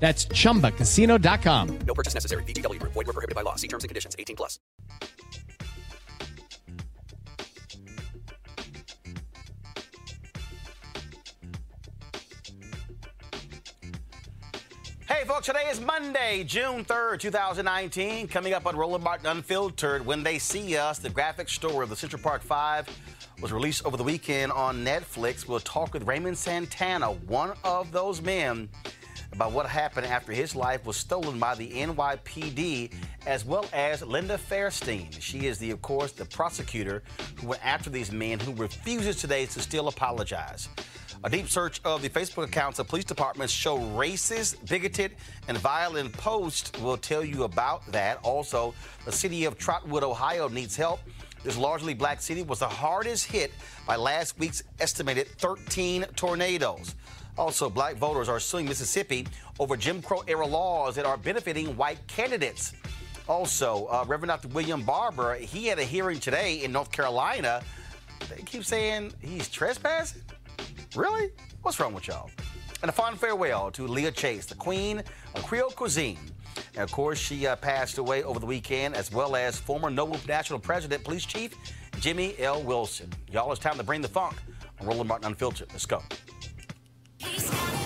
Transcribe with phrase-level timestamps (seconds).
[0.00, 1.78] That's chumbacasino.com.
[1.80, 2.42] No purchase necessary.
[2.44, 2.92] VGW Group.
[2.92, 3.56] Void were prohibited by law.
[3.56, 4.14] See terms and conditions.
[4.18, 4.58] 18 plus.
[15.08, 18.28] Hey, folks, today is Monday, June 3rd, 2019.
[18.28, 21.96] Coming up on Roland Martin Unfiltered, When They See Us, the graphic story of the
[21.96, 22.86] Central Park Five
[23.40, 25.48] was released over the weekend on Netflix.
[25.48, 28.68] We'll talk with Raymond Santana, one of those men,
[29.32, 32.92] about what happened after his life was stolen by the NYPD,
[33.26, 35.20] as well as Linda Fairstein.
[35.20, 37.02] She is the, of course, the prosecutor
[37.36, 40.68] who went after these men who refuses today to still apologize.
[41.24, 45.12] A deep search of the Facebook accounts of police departments show racist, bigoted,
[45.48, 48.18] and violent posts will tell you about that.
[48.22, 48.72] Also,
[49.04, 51.00] the city of Trotwood, Ohio needs help.
[51.42, 53.52] This largely black city was the hardest hit
[53.86, 56.94] by last week's estimated 13 tornadoes.
[57.38, 59.24] Also, black voters are suing Mississippi
[59.60, 62.72] over Jim Crow era laws that are benefiting white candidates.
[63.28, 64.48] Also, uh, Reverend Dr.
[64.48, 67.62] William Barber, he had a hearing today in North Carolina.
[68.28, 70.22] They keep saying he's trespassing.
[70.96, 71.30] Really?
[71.62, 72.28] What's wrong with y'all?
[72.82, 75.02] And a fond farewell to Leah Chase, the queen
[75.34, 76.18] of Creole cuisine.
[76.74, 80.18] And of course, she uh, passed away over the weekend, as well as former Noble
[80.26, 81.54] National President, Police Chief
[82.00, 82.62] Jimmy L.
[82.62, 83.12] Wilson.
[83.30, 84.36] Y'all, it's time to bring the funk
[84.80, 85.68] on Roland Martin Unfiltered.
[85.70, 86.02] Let's go.
[87.20, 87.77] He's got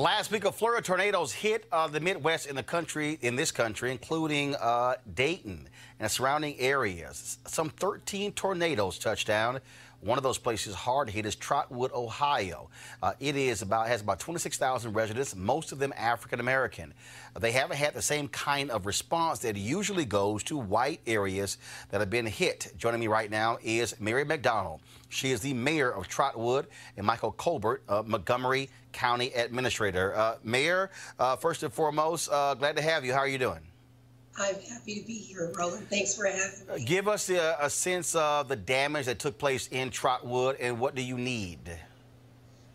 [0.00, 3.52] Last week, a flurry of tornadoes hit uh, the Midwest in the country, in this
[3.52, 5.68] country, including uh, Dayton
[5.98, 7.36] and surrounding areas.
[7.46, 9.60] Some 13 tornadoes touched down.
[10.00, 12.70] One of those places hard hit is Trotwood, Ohio.
[13.02, 16.94] Uh, it is about has about 26,000 residents, most of them African American.
[17.38, 21.58] They haven't had the same kind of response that usually goes to white areas
[21.90, 22.72] that have been hit.
[22.78, 24.80] Joining me right now is Mary McDonald.
[25.10, 30.16] She is the mayor of Trotwood, and Michael Colbert, uh, Montgomery County Administrator.
[30.16, 33.12] Uh, mayor, uh, first and foremost, uh, glad to have you.
[33.12, 33.69] How are you doing?
[34.38, 35.88] I'm happy to be here, Roland.
[35.88, 36.84] Thanks for having me.
[36.84, 40.94] Give us a, a sense of the damage that took place in Trotwood and what
[40.94, 41.58] do you need?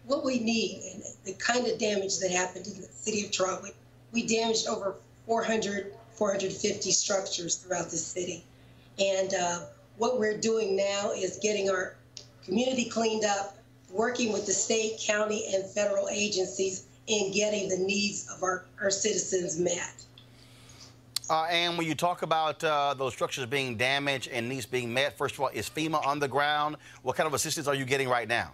[0.05, 3.73] What we need and the kind of damage that happened in the city of Trotwood,
[4.11, 8.43] we damaged over 400, 450 structures throughout the city.
[8.99, 9.59] And uh,
[9.97, 11.95] what we're doing now is getting our
[12.43, 13.57] community cleaned up,
[13.89, 18.91] working with the state, county, and federal agencies in getting the needs of our, our
[18.91, 20.05] citizens met.
[21.29, 25.17] Uh, and when you talk about uh, those structures being damaged and needs being met,
[25.17, 26.77] first of all, is FEMA on the ground?
[27.01, 28.51] What kind of assistance are you getting right now?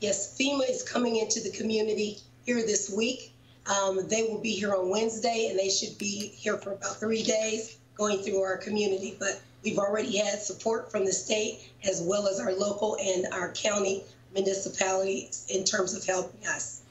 [0.00, 3.34] Yes, FEMA is coming into the community here this week.
[3.66, 7.22] Um, they will be here on Wednesday, and they should be here for about three
[7.22, 9.16] days going through our community.
[9.18, 13.52] But we've already had support from the state as well as our local and our
[13.52, 14.02] county
[14.34, 16.81] municipalities in terms of helping us.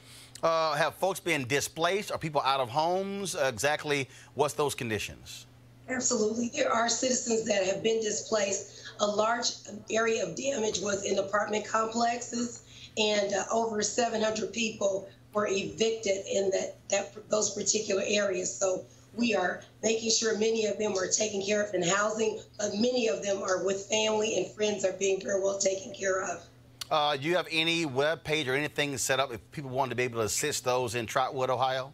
[0.42, 2.10] Uh, have folks been displaced?
[2.10, 3.36] Are people out of homes?
[3.36, 5.46] Uh, exactly what's those conditions?
[5.88, 6.50] Absolutely.
[6.54, 8.90] There are citizens that have been displaced.
[9.00, 9.52] A large
[9.90, 12.62] area of damage was in apartment complexes,
[12.98, 18.52] and uh, over 700 people were evicted in that, that those particular areas.
[18.52, 18.84] So
[19.14, 23.06] we are making sure many of them are taken care of in housing, but many
[23.08, 26.42] of them are with family and friends are being very well taken care of.
[26.90, 29.96] Uh, do you have any web page or anything set up if people want to
[29.96, 31.92] be able to assist those in Trotwood, Ohio?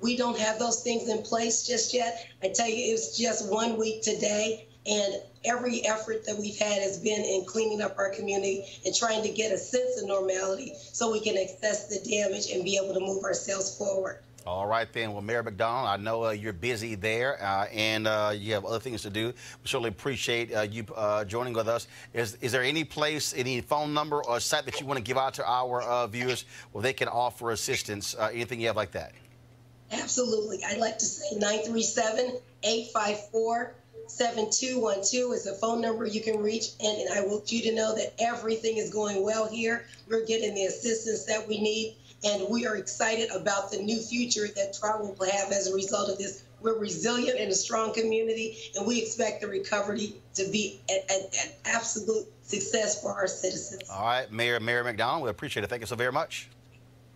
[0.00, 2.26] We don't have those things in place just yet.
[2.42, 6.82] I tell you, it was just one week today, and every effort that we've had
[6.82, 10.74] has been in cleaning up our community and trying to get a sense of normality
[10.92, 14.18] so we can assess the damage and be able to move ourselves forward.
[14.44, 15.12] All right, then.
[15.12, 18.80] Well, Mayor McDonald, I know uh, you're busy there uh, and uh, you have other
[18.80, 19.26] things to do.
[19.28, 19.34] We
[19.64, 21.86] certainly appreciate uh, you uh, joining with us.
[22.12, 25.16] Is, is there any place, any phone number or site that you want to give
[25.16, 28.16] out to our uh, viewers where they can offer assistance?
[28.32, 29.12] anything you have like that?
[29.92, 30.58] Absolutely.
[30.64, 33.74] I'd like to say 937 854
[34.08, 36.70] 7212 is the phone number you can reach.
[36.80, 39.86] And, and I want you to know that everything is going well here.
[40.08, 41.96] We're getting the assistance that we need.
[42.24, 46.08] And we are excited about the new future that Trotwood will have as a result
[46.10, 46.44] of this.
[46.60, 51.22] We're resilient and a strong community, and we expect the recovery to be an
[51.64, 53.82] absolute success for our citizens.
[53.90, 55.70] All right, Mayor Mayor McDonald, we appreciate it.
[55.70, 56.48] Thank you so very much.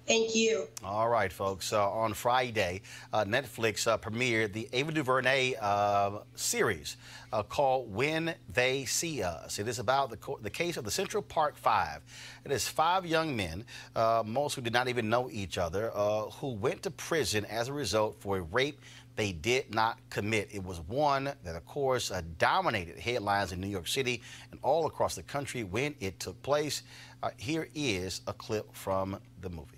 [0.07, 0.69] Thank you.
[0.85, 1.73] All right, folks.
[1.73, 2.83] Uh, on Friday,
[3.13, 6.97] uh, Netflix uh, premiered the Ava DuVernay uh, series
[7.33, 9.59] uh, called When They See Us.
[9.59, 12.03] It is about the, the case of the Central Park Five.
[12.45, 13.65] It is five young men,
[13.97, 15.91] uh, most who did not even know each other,
[16.35, 18.81] who went to prison as a result for a rape
[19.17, 20.51] they did not commit.
[20.53, 24.87] It was one that, of course, uh, dominated headlines in New York City and all
[24.87, 26.83] across the country when it took place.
[27.23, 29.76] Uh, here is a clip from the movie.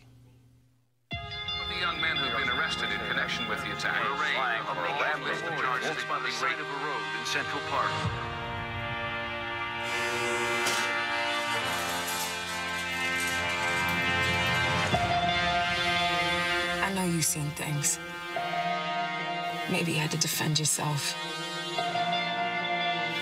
[1.68, 4.00] The young men who've been arrested in connection with the attack.
[4.02, 4.14] A
[5.02, 7.90] Ramblers the charges by the side of a road in Central Park.
[16.82, 17.98] I know you've seen things.
[19.70, 21.14] Maybe you had to defend yourself.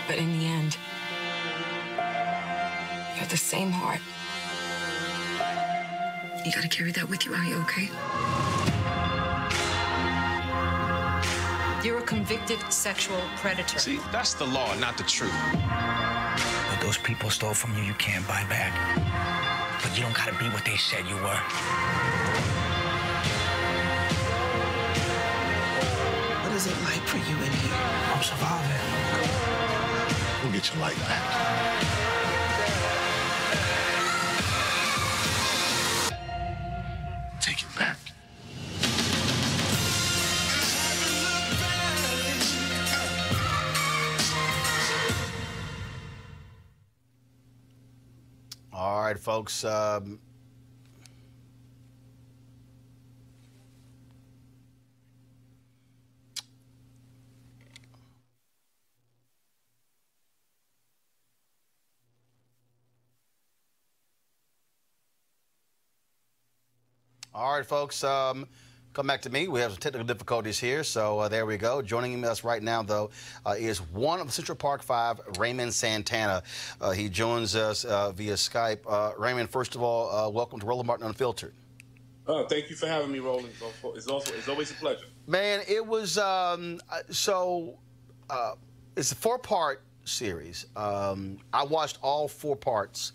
[0.07, 0.77] But in the end,
[3.15, 4.01] you have the same heart.
[6.47, 7.35] You gotta carry that with you.
[7.35, 7.89] Are you okay?
[11.85, 13.81] You're a convicted sexual predator.
[13.81, 15.33] See, that's the law, not the truth.
[15.33, 18.73] What those people stole from you, you can't buy back.
[19.83, 21.43] But you don't gotta be what they said you were.
[26.45, 27.75] What is it like for you in here?
[28.15, 28.81] I'm surviving.
[30.45, 32.06] We'll get your life back.
[49.27, 49.65] Folks.
[49.65, 50.21] Um,
[67.35, 68.05] all right, folks.
[68.05, 68.47] Um,
[68.97, 69.47] Come back to me.
[69.47, 71.83] We have some technical difficulties here, so uh, there we go.
[71.83, 73.11] Joining us right now, though,
[73.45, 76.43] uh, is one of Central Park Five, Raymond Santana.
[76.81, 78.79] Uh, he joins us uh, via Skype.
[78.89, 81.53] Uh, Raymond, first of all, uh, welcome to Roland Martin Unfiltered.
[82.27, 83.51] Uh, thank you for having me, Roland.
[83.95, 85.05] It's also it's always a pleasure.
[85.27, 87.79] Man, it was um, so.
[88.31, 88.53] Uh,
[88.97, 90.69] it's a four-part series.
[90.75, 93.13] Um, I watched all four parts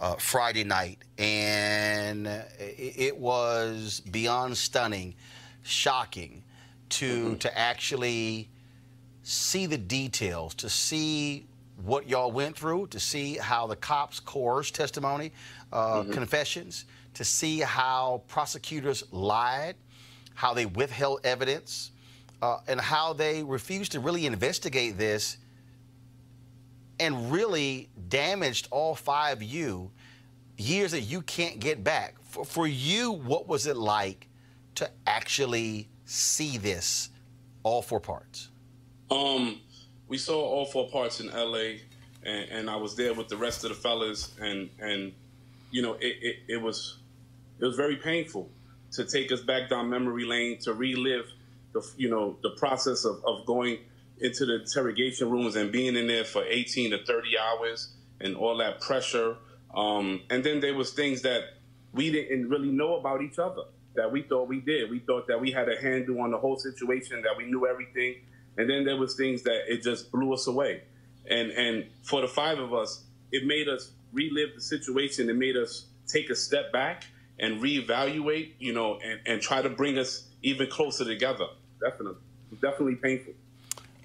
[0.00, 5.14] uh, Friday night, and it, it was beyond stunning,
[5.62, 6.42] shocking
[6.90, 8.48] to to actually
[9.22, 11.46] see the details, to see
[11.84, 15.32] what y'all went through, to see how the cops coerced testimony,
[15.72, 19.76] uh, confessions, to see how prosecutors lied,
[20.34, 21.90] how they withheld evidence,
[22.42, 25.36] uh, and how they refused to really investigate this
[27.00, 29.90] and really damaged all five of you
[30.56, 32.16] years that you can't get back.
[32.24, 34.28] For, for you, what was it like
[34.74, 37.10] to actually see this,
[37.62, 38.48] all four parts?
[39.10, 39.60] Um,
[40.08, 41.80] we saw all four parts in L.A.
[42.24, 45.12] and, and I was there with the rest of the fellas, and and
[45.70, 46.98] you know it, it, it was
[47.58, 48.50] it was very painful
[48.92, 51.26] to take us back down memory lane to relive
[51.72, 53.78] the you know the process of, of going
[54.20, 58.56] into the interrogation rooms and being in there for 18 to 30 hours and all
[58.58, 59.36] that pressure.
[59.74, 61.42] Um, and then there was things that
[61.92, 63.62] we didn't really know about each other
[63.94, 64.90] that we thought we did.
[64.90, 68.16] We thought that we had a handle on the whole situation, that we knew everything.
[68.56, 70.82] And then there was things that it just blew us away.
[71.28, 75.28] And and for the five of us, it made us relive the situation.
[75.28, 77.04] It made us take a step back
[77.38, 81.46] and reevaluate, you know, and, and try to bring us even closer together.
[81.80, 82.20] Definitely.
[82.60, 83.34] Definitely painful.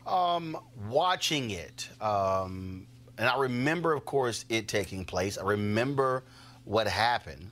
[0.05, 0.57] Um,
[0.89, 5.37] watching it, um, and I remember, of course, it taking place.
[5.37, 6.23] I remember
[6.65, 7.49] what happened,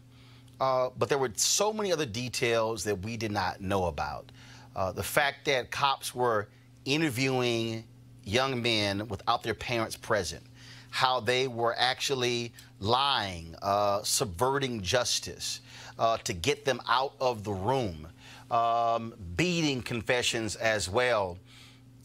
[0.60, 4.32] uh, but there were so many other details that we did not know about.
[4.76, 6.50] Uh, the fact that cops were
[6.84, 7.86] interviewing
[8.26, 10.44] young men without their parents present,
[10.90, 15.62] how they were actually lying, uh, subverting justice
[16.00, 18.08] uh, to get them out of the room,
[18.50, 21.38] um, beating confessions as well.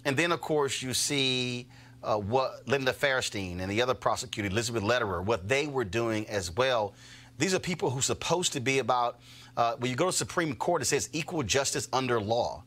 [0.07, 1.67] And then, of course, you see
[2.05, 6.51] uh, what Linda Fairstein and the other prosecutor, Elizabeth Lederer, what they were doing as
[6.53, 6.95] well.
[7.39, 9.19] These are people who are supposed to be about,
[9.57, 12.63] uh, when you go to Supreme Court, it says equal justice under law.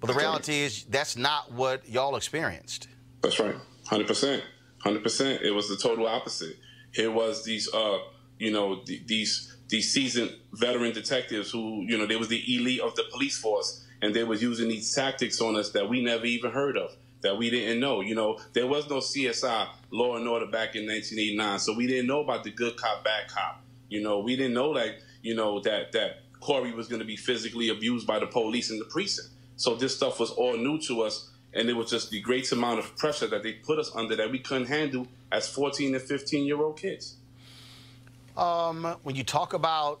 [0.00, 2.88] But the reality is that's not what y'all experienced.
[3.22, 3.54] That's right.
[3.86, 4.42] 100%.
[4.84, 5.42] 100%.
[5.42, 6.56] It was the total opposite.
[6.92, 7.98] It was these, uh,
[8.38, 12.80] you know, th- these these seasoned veteran detectives who, you know, they was the elite
[12.80, 16.24] of the police force, and they was using these tactics on us that we never
[16.24, 18.00] even heard of, that we didn't know.
[18.00, 22.06] You know, there was no CSI, Law and Order, back in 1989, so we didn't
[22.06, 23.62] know about the good cop, bad cop.
[23.88, 27.16] You know, we didn't know that, you know, that that Corey was going to be
[27.16, 29.28] physically abused by the police in the precinct.
[29.56, 32.78] So this stuff was all new to us, and it was just the great amount
[32.78, 36.46] of pressure that they put us under that we couldn't handle as 14 and 15
[36.46, 37.16] year old kids.
[38.36, 40.00] Um, when you talk about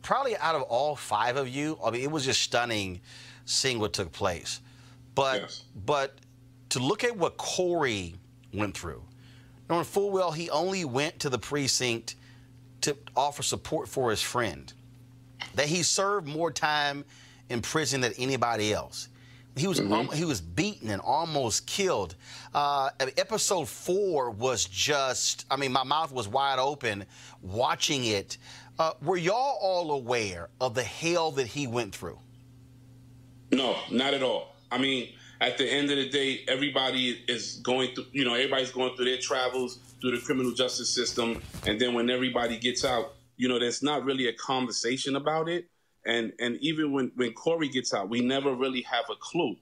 [0.00, 3.00] probably out of all five of you, I mean, it was just stunning
[3.44, 4.60] seeing what took place.
[5.14, 6.14] But but
[6.70, 8.14] to look at what Corey
[8.52, 9.02] went through,
[9.68, 12.16] knowing full well he only went to the precinct
[12.82, 14.72] to offer support for his friend,
[15.54, 17.04] that he served more time
[17.48, 19.08] in prison than anybody else.
[19.56, 22.16] He was al- he was beaten and almost killed.
[22.52, 27.04] Uh, episode four was just I mean my mouth was wide open
[27.40, 28.36] watching it.
[28.80, 32.18] Uh, were y'all all aware of the hell that he went through?
[33.54, 34.54] No, not at all.
[34.70, 38.70] I mean, at the end of the day, everybody is going through, you know, everybody's
[38.70, 41.42] going through their travels through the criminal justice system.
[41.66, 45.68] And then when everybody gets out, you know, there's not really a conversation about it.
[46.06, 49.56] And and even when, when Corey gets out, we never really have a clue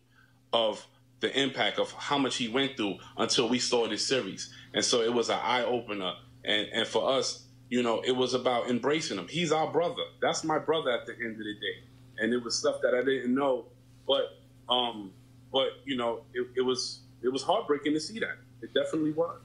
[0.53, 0.85] of
[1.21, 4.53] the impact of how much he went through until we saw this series.
[4.75, 6.15] And so it was an eye opener.
[6.45, 9.29] And and for us, you know, it was about embracing him.
[9.29, 10.03] He's our brother.
[10.21, 11.89] That's my brother at the end of the day.
[12.19, 13.67] And it was stuff that I didn't know.
[14.07, 15.13] But um
[15.53, 18.39] but you know, it, it was it was heartbreaking to see that.
[18.63, 19.39] It definitely was.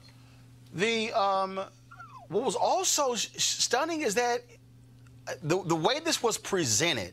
[0.74, 1.60] The um,
[2.28, 4.42] what was also sh- stunning is that
[5.28, 7.12] uh, the the way this was presented,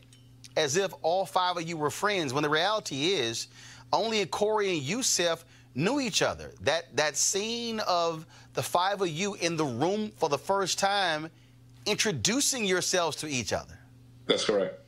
[0.56, 3.48] as if all five of you were friends, when the reality is
[3.92, 6.52] only Corey and Yusef knew each other.
[6.62, 11.30] That that scene of the five of you in the room for the first time,
[11.84, 13.78] introducing yourselves to each other.
[14.26, 14.80] That's correct.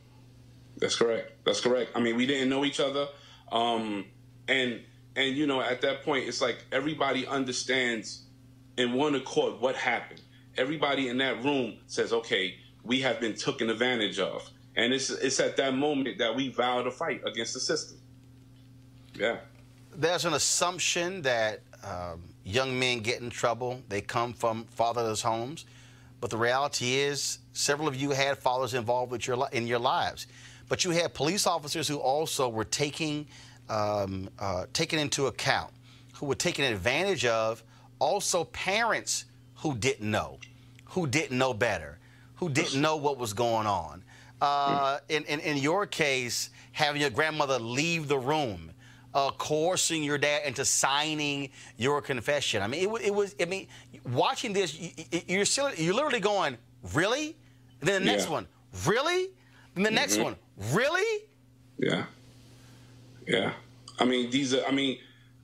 [0.79, 1.33] That's correct.
[1.49, 1.93] That's correct.
[1.95, 3.09] I mean, we didn't know each other,
[3.51, 4.05] um,
[4.47, 4.81] and
[5.17, 8.25] and you know, at that point, it's like everybody understands
[8.77, 10.21] in one accord what happened.
[10.59, 15.41] Everybody in that room says, "Okay, we have been taken advantage of," And it's it's
[15.41, 17.99] at that moment that we vow to fight against the system.
[19.15, 19.39] Yeah.
[19.93, 23.83] There's an assumption that um, young men get in trouble.
[23.89, 25.65] They come from fatherless homes,
[26.21, 30.29] but the reality is, several of you had fathers involved with your in your lives,
[30.69, 33.27] but you had police officers who also were taking
[33.69, 35.71] um, uh, taken into account,
[36.15, 37.63] who were taken advantage of.
[37.99, 39.25] Also, parents
[39.57, 40.39] who didn't know,
[40.85, 41.99] who didn't know better,
[42.37, 44.05] who didn't know what was going on.
[44.41, 48.71] Uh, in, in, in your case, having your grandmother leave the room,
[49.15, 52.63] uh, coercing your dad into signing your confession.
[52.63, 53.35] I mean, it, it was.
[53.41, 53.67] I mean,
[54.13, 54.91] watching this, you,
[55.27, 56.57] you're still, you're literally going,
[56.95, 57.37] really?
[57.81, 58.33] And then the next Yeah.
[58.33, 58.47] one,
[58.87, 59.31] really?
[59.75, 60.23] And the next Mhm.
[60.23, 60.37] one,
[60.73, 61.25] really?
[61.79, 62.05] Yeah.
[63.27, 63.53] Yeah.
[63.99, 64.99] I mean, these are, I mean,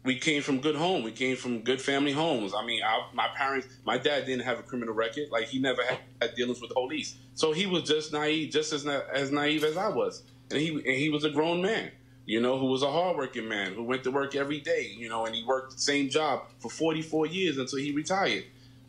[0.05, 1.03] we came from good home.
[1.03, 2.53] We came from good family homes.
[2.55, 5.29] I mean, our, my parents, my dad didn't have a criminal record.
[5.31, 7.17] Like, he never had, had dealings with the police.
[7.35, 10.23] So he was just naive, just as, na- as naive as I was.
[10.51, 11.91] And he, and he was a grown man,
[12.27, 15.25] you know, who was a hardworking man, who went to work every day, you know,
[15.25, 18.45] and he worked the same job for 44 years until he retired.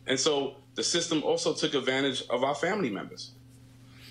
[0.06, 3.32] And so the system also took advantage of our family members.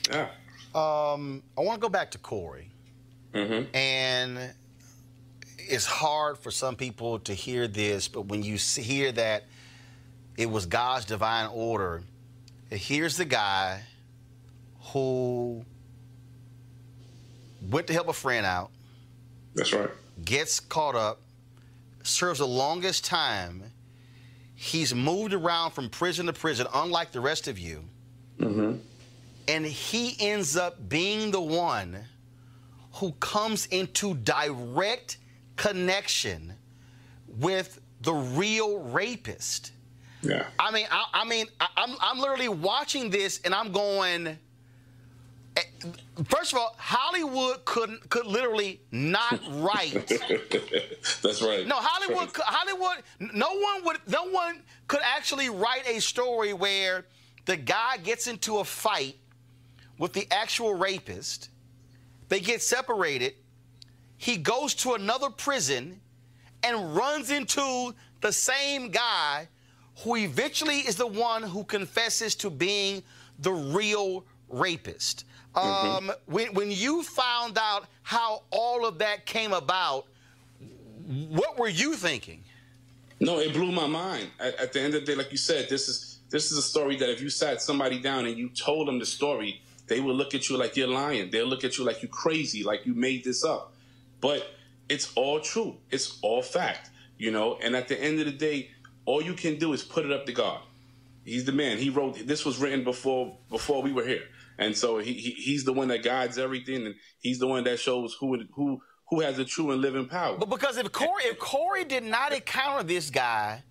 [0.10, 0.30] Yeah.
[0.76, 2.70] Um, I want to go back to Corey.
[3.34, 3.76] Mm-hmm.
[3.76, 4.54] And
[5.58, 9.46] it's hard for some people to hear this, but when you hear that
[10.38, 12.04] it was God's divine order,
[12.70, 13.82] here's the guy
[14.92, 15.64] who
[17.70, 18.70] went to help a friend out,
[19.56, 19.90] That's right.
[20.24, 21.22] gets caught up,
[22.04, 23.64] serves the longest time.
[24.56, 27.84] He's moved around from prison to prison, unlike the rest of you.
[28.40, 28.78] Mm-hmm.
[29.48, 32.04] And he ends up being the one
[32.94, 35.18] who comes into direct
[35.56, 36.54] connection
[37.28, 39.72] with the real rapist.
[40.22, 40.46] Yeah.
[40.58, 44.28] I mean, I, I mean, I, I'm, I'm literally watching this and I'm going.
[45.56, 45.62] eh,
[46.28, 50.08] First of all, Hollywood could could literally not write.
[51.22, 51.68] That's right.
[51.68, 52.30] No, Hollywood.
[52.38, 53.04] Hollywood.
[53.20, 53.98] No one would.
[54.08, 57.06] No one could actually write a story where
[57.46, 59.18] the guy gets into a fight
[59.98, 61.50] with the actual rapist.
[62.30, 63.34] They get separated.
[64.18, 66.02] He goes to another prison
[66.64, 69.48] and runs into the same guy
[70.00, 73.04] who eventually is the one who confesses to being
[73.40, 75.26] the real rapist.
[75.54, 80.06] Um, when, when you found out how all of that came about,
[81.30, 82.44] what were you thinking?
[83.22, 84.30] No, it blew my mind.
[84.40, 86.62] At, at the end of the day, like you said, this is this is a
[86.62, 90.16] story that if you sat somebody down and you told them the story, they will
[90.16, 91.30] look at you like you're lying.
[91.30, 93.74] They'll look at you like you're crazy, like you made this up.
[94.22, 94.48] But
[94.90, 95.78] it's all true.
[95.92, 96.90] It's all fact.
[97.18, 98.72] You know, and at the end of the day,
[99.06, 100.60] all you can do is put it up to God.
[101.24, 101.78] He's the man.
[101.78, 104.24] He wrote this was written before before we were here.
[104.58, 107.80] And so he, he he's the one that guides everything and he's the one that
[107.80, 110.38] shows who who who has a true and living power.
[110.38, 113.64] But because if Corey, if Corey did not encounter this guy,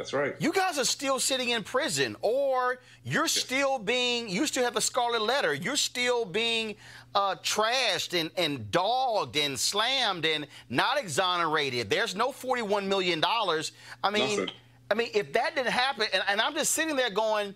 [0.00, 0.34] That's right.
[0.38, 4.80] you guys are still sitting in prison, or you're still being, you still have a
[4.80, 5.52] scarlet letter.
[5.52, 6.76] You're still being
[7.14, 11.90] uh, trashed and, and dogged and slammed and not exonerated.
[11.90, 13.22] There's no $41 million.
[13.22, 14.54] I mean, Nothing.
[14.90, 17.54] I mean, if that didn't happen, and, and I'm just sitting there going,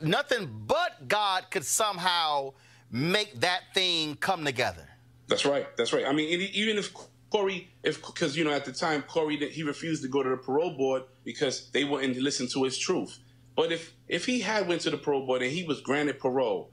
[0.00, 2.54] nothing but God could somehow
[2.90, 4.88] make that thing come together.
[5.28, 5.68] That's right.
[5.76, 6.06] That's right.
[6.06, 6.92] I mean, even if
[7.30, 10.36] Corey, if because you know at the time Corey he refused to go to the
[10.36, 13.18] parole board because they wouldn't listen to his truth.
[13.56, 16.70] But if if he had went to the parole board and he was granted parole,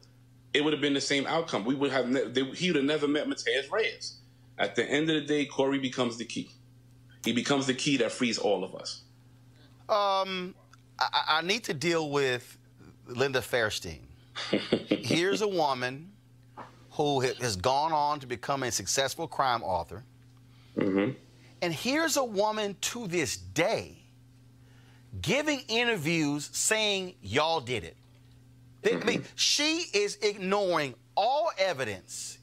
[0.53, 1.65] it would have been the same outcome.
[1.65, 4.17] We would have ne- they, he would have never met Matias Reyes.
[4.57, 6.49] At the end of the day, Corey becomes the key.
[7.23, 9.03] He becomes the key that frees all of us.
[9.87, 10.55] Um,
[10.99, 12.57] I, I I need to deal with
[13.07, 14.01] Linda Fairstein.
[14.87, 16.11] Here's a woman
[16.91, 20.03] who has gone on to become a successful crime author.
[20.77, 21.11] Mm-hmm.
[21.61, 23.98] And here's a woman to this day
[25.21, 27.97] giving interviews saying, y'all did it.
[28.85, 29.23] I mean, mm-hmm.
[29.35, 32.37] she is ignoring all evidence,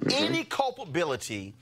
[0.00, 0.24] mm-hmm.
[0.24, 1.54] any culpability.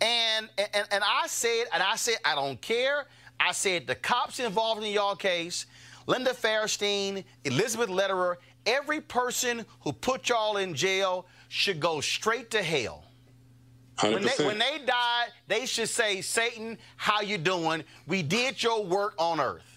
[0.00, 3.06] And, and, and I said, and I said, I don't care.
[3.38, 5.66] I said, the cops involved in y'all case,
[6.06, 12.62] Linda Fairstein, Elizabeth Lederer, every person who put y'all in jail should go straight to
[12.62, 13.04] hell.
[14.00, 14.46] When they, 100%.
[14.46, 17.84] when they die, they should say, Satan, how you doing?
[18.06, 19.73] We did your work on earth.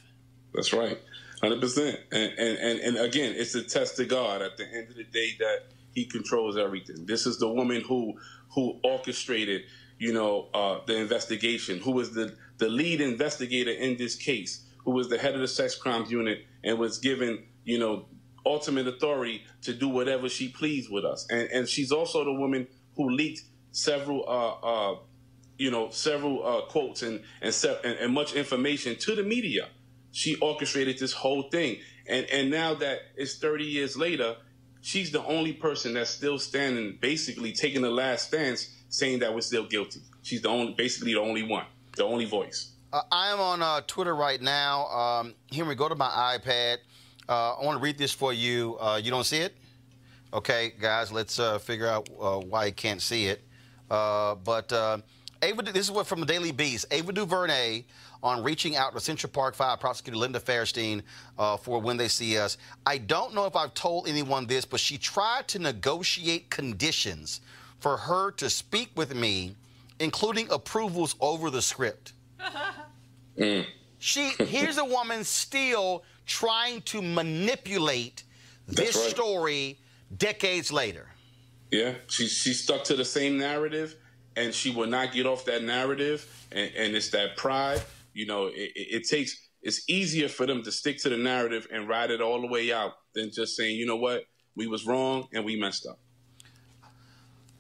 [0.58, 1.00] That's right,
[1.42, 2.00] hundred percent.
[2.14, 5.32] And, and and again, it's a test to God at the end of the day
[5.40, 7.08] that He controls everything.
[7.08, 8.16] This is the woman who
[8.56, 9.64] who orchestrated,
[10.00, 11.80] you know, uh, the investigation.
[11.80, 14.66] Who was the the lead investigator in this case?
[14.86, 18.08] Who was the head of the sex crimes unit and was given, you know,
[18.46, 21.28] ultimate authority to do whatever she pleased with us.
[21.32, 22.68] And and she's also the woman
[22.98, 23.44] who leaked
[23.74, 25.00] several uh, uh,
[25.60, 29.70] you know several uh, quotes and and, se- and and much information to the media.
[30.18, 31.78] She orchestrated this whole thing,
[32.08, 34.36] and and now that it's 30 years later,
[34.82, 39.42] she's the only person that's still standing, basically taking the last stance, saying that we're
[39.42, 40.00] still guilty.
[40.24, 42.72] She's the only, basically the only one, the only voice.
[42.92, 44.88] Uh, I am on uh, Twitter right now.
[44.88, 46.78] Um, Henry, go to my iPad.
[47.30, 48.76] Uh, I want to read this for you.
[48.80, 49.56] Uh, you don't see it?
[50.34, 53.44] Okay, guys, let's uh, figure out uh, why you can't see it.
[53.88, 54.74] But
[55.44, 56.88] Ava, this is what from the Daily Beast.
[56.90, 57.86] Ava DuVernay
[58.24, 61.02] on reaching out to Central Park Five prosecutor Linda Fairstein
[61.38, 62.58] uh, for when they see us.
[62.86, 67.42] I don't know if I've told anyone this, but she tried to negotiate conditions
[67.80, 69.56] for her to speak with me,
[70.00, 72.14] including approvals over the script.
[74.00, 78.24] She here's a woman still trying to manipulate
[78.68, 79.10] this right.
[79.10, 79.80] story
[80.16, 81.08] decades later.
[81.72, 83.96] Yeah, she she stuck to the same narrative,
[84.36, 86.48] and she will not get off that narrative.
[86.52, 87.82] And, and it's that pride.
[88.18, 89.40] You know, it, it, takes.
[89.62, 92.74] It's easier for them to stick to the narrative and ride it all the way
[92.74, 94.24] out than just saying, you know what,
[94.56, 96.00] we was wrong and we messed up.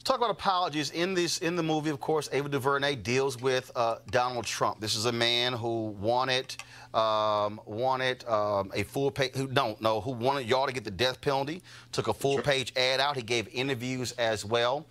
[0.03, 1.91] Talk about apologies in this in the movie.
[1.91, 4.79] Of course, Ava DuVernay deals with uh, Donald Trump.
[4.79, 6.55] This is a man who wanted
[6.91, 9.35] um, wanted um, a full page.
[9.35, 11.61] Who don't know who wanted y'all to get the death penalty.
[11.91, 13.15] Took a full page ad out.
[13.15, 14.87] He gave interviews as well.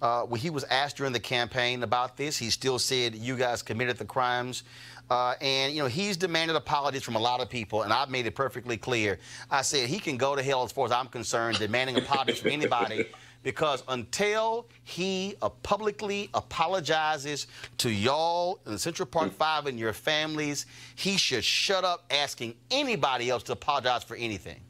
[0.00, 3.62] Uh, when he was asked during the campaign about this, he still said, "You guys
[3.62, 4.62] committed the crimes."
[5.10, 8.26] Uh, and you know he's demanded apologies from a lot of people, and I've made
[8.26, 9.18] it perfectly clear.
[9.50, 12.52] I said he can go to hell as far as I'm concerned, demanding apologies from
[12.52, 13.06] anybody,
[13.42, 20.66] because until he uh, publicly apologizes to y'all in Central Park Five and your families,
[20.94, 24.60] he should shut up asking anybody else to apologize for anything.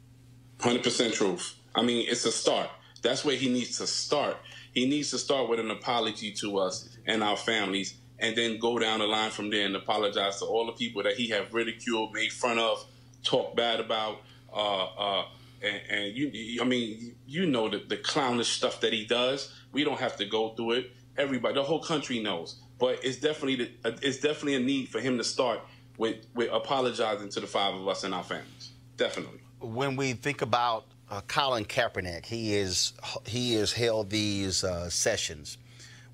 [0.59, 1.53] Hundred percent truth.
[1.75, 2.69] I mean, it's a start.
[3.03, 4.37] That's where he needs to start.
[4.73, 8.79] He needs to start with an apology to us and our families, and then go
[8.79, 12.13] down the line from there and apologize to all the people that he have ridiculed,
[12.13, 12.85] made fun of,
[13.23, 14.21] talked bad about.
[14.53, 15.25] Uh, uh,
[15.61, 19.53] and, and you, I mean, you know the, the clownish stuff that he does.
[19.71, 20.91] We don't have to go through it.
[21.17, 22.61] Everybody, the whole country knows.
[22.79, 25.59] But it's definitely the, it's definitely a need for him to start
[25.97, 28.71] with with apologizing to the five of us and our families.
[28.97, 29.39] Definitely.
[29.59, 32.93] when we think about uh, Colin Kaepernick, he is
[33.25, 35.57] he has held these uh, sessions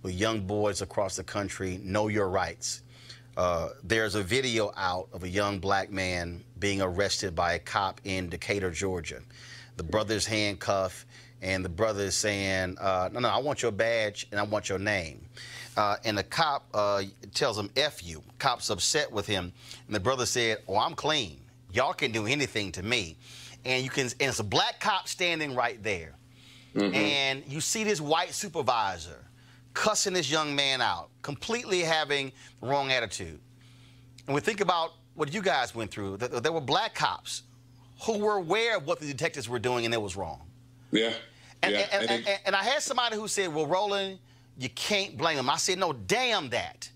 [0.03, 1.79] with young boys across the country.
[1.83, 2.83] Know your rights.
[3.35, 8.01] Uh, there's a video out of a young black man being arrested by a cop
[8.03, 9.21] in Decatur, Georgia.
[9.77, 11.05] The brother's handcuffed,
[11.41, 14.69] and the brother is saying, uh, "No, no, I want your badge and I want
[14.69, 15.27] your name."
[15.77, 17.03] Uh, and the cop uh,
[17.35, 18.23] tells him, F you.
[18.39, 19.53] Cop's upset with him.
[19.85, 21.39] And the brother said, Oh, I'm clean.
[21.71, 23.15] Y'all can do anything to me.
[23.63, 26.15] And you can, and it's a black cop standing right there.
[26.95, 29.26] And you see this white supervisor
[29.77, 33.39] cussing this young man out, completely having the wrong attitude.
[34.25, 36.17] And we think about what you guys went through.
[36.17, 37.43] There were black cops
[38.01, 40.41] who were aware of what the detectives were doing and it was wrong.
[40.91, 41.13] Yeah.
[41.61, 41.87] And, yeah.
[41.91, 44.17] and, And and, and- I had somebody who said, Well, Roland,
[44.57, 45.47] you can't blame him.
[45.47, 46.89] I said, No, damn that.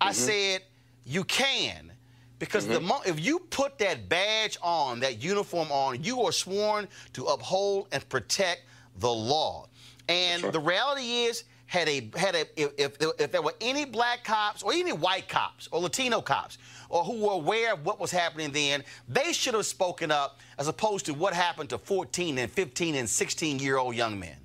[0.00, 0.14] I mm-hmm.
[0.14, 0.62] said,
[1.04, 1.92] You can.
[2.40, 2.88] Because the mm-hmm.
[2.88, 7.86] mo- if you put that badge on, that uniform on, you are sworn to uphold
[7.92, 8.62] and protect
[8.98, 9.68] the law.
[10.08, 14.24] And the reality is, had a had a if, if, if there were any black
[14.24, 18.10] cops or any white cops or Latino cops or who were aware of what was
[18.10, 22.50] happening then, they should have spoken up as opposed to what happened to 14 and
[22.50, 24.36] 15 and 16 year old young men.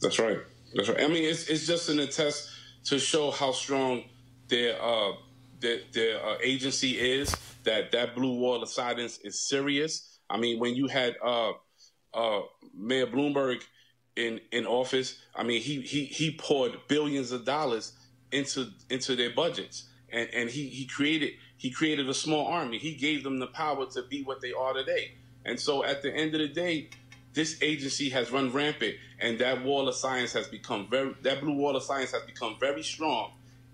[0.00, 0.38] That's right.
[0.74, 1.00] That's right.
[1.00, 2.50] I mean, it's it's just an attest
[2.84, 4.04] to show how strong
[4.48, 5.12] their uh
[5.60, 7.34] their, their uh, agency is.
[7.62, 10.18] That that blue wall of silence is serious.
[10.28, 11.52] I mean, when you had uh
[12.12, 12.40] uh
[12.76, 13.62] Mayor Bloomberg
[14.16, 17.92] in in office, I mean, he he he poured billions of dollars
[18.32, 22.78] into into their budgets, and and he he created he created a small army.
[22.78, 25.12] He gave them the power to be what they are today.
[25.44, 26.90] And so, at the end of the day,
[27.32, 31.54] this agency has run rampant, and that wall of science has become very that blue
[31.54, 33.32] wall of science has become very strong,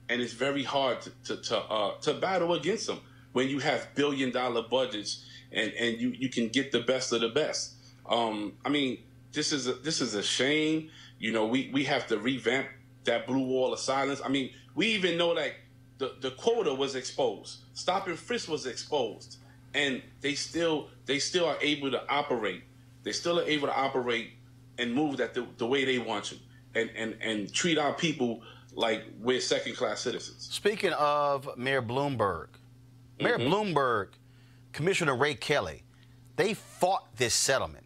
[0.08, 3.00] and it's very hard to to to, uh, to battle against them
[3.32, 7.20] when you have billion dollar budgets and and you you can get the best of
[7.20, 7.74] the best.
[8.08, 8.98] Um, I mean,
[9.32, 10.90] this is a, this is a shame.
[11.18, 12.66] You know, we we have to revamp
[13.04, 14.20] that blue wall of silence.
[14.24, 15.52] I mean, we even know that
[15.98, 19.38] the the quota was exposed, stop and frisk was exposed,
[19.74, 22.64] and they still they still are able to operate.
[23.02, 24.32] They still are able to operate
[24.78, 26.36] and move that the, the way they want to,
[26.74, 28.42] and and and treat our people
[28.74, 30.48] like we're second class citizens.
[30.50, 32.48] Speaking of Mayor Bloomberg,
[33.20, 33.52] Mayor mm-hmm.
[33.52, 34.08] Bloomberg,
[34.72, 35.82] Commissioner Ray Kelly,
[36.36, 37.84] they fought this settlement.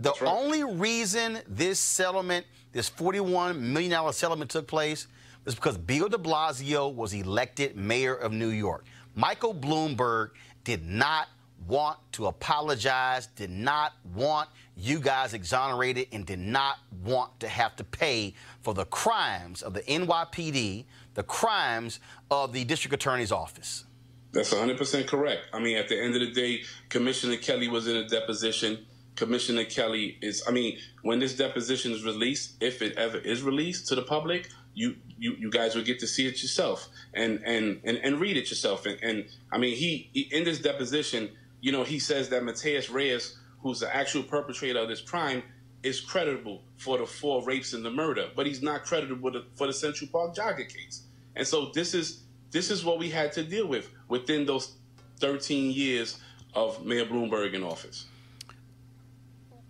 [0.00, 5.06] The only reason this settlement, this $41 million settlement took place
[5.44, 8.84] was because Bill de Blasio was elected mayor of New York.
[9.14, 10.30] Michael Bloomberg
[10.64, 11.28] did not
[11.66, 17.76] want to apologize, did not want you guys exonerated, and did not want to have
[17.76, 23.84] to pay for the crimes of the NYPD, the crimes of the district attorney's office.
[24.32, 25.46] That's 100% correct.
[25.52, 28.84] I mean, at the end of the day, Commissioner Kelly was in a deposition.
[29.16, 33.86] Commissioner Kelly is, I mean, when this deposition is released, if it ever is released
[33.88, 37.80] to the public, you you, you guys will get to see it yourself and and
[37.84, 38.86] and, and read it yourself.
[38.86, 42.90] And, and I mean, he, he in this deposition, you know, he says that Matias
[42.90, 45.42] Reyes, who's the actual perpetrator of this crime,
[45.84, 49.72] is credible for the four rapes and the murder, but he's not credible for the
[49.72, 51.04] Central Park jogger case.
[51.36, 54.76] And so this is this is what we had to deal with within those
[55.20, 56.18] 13 years
[56.54, 58.06] of Mayor Bloomberg in office.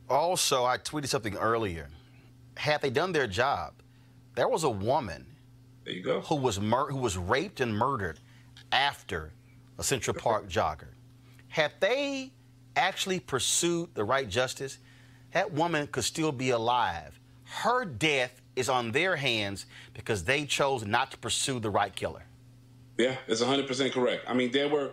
[0.09, 1.88] Also, I tweeted something earlier.
[2.57, 3.75] Had they done their job,
[4.35, 5.27] there was a woman
[5.85, 6.21] there you go.
[6.23, 8.21] who was mur- who was raped and murdered
[8.73, 9.33] after
[9.79, 10.88] a Central Park jogger.
[11.49, 12.33] Had they
[12.77, 14.79] actually pursued the right justice,
[15.33, 17.19] that woman could still be alive.
[17.45, 22.25] Her death is on their hands because they chose not to pursue the right killer.
[22.99, 24.25] Yeah, it's 100% correct.
[24.29, 24.93] I mean, there were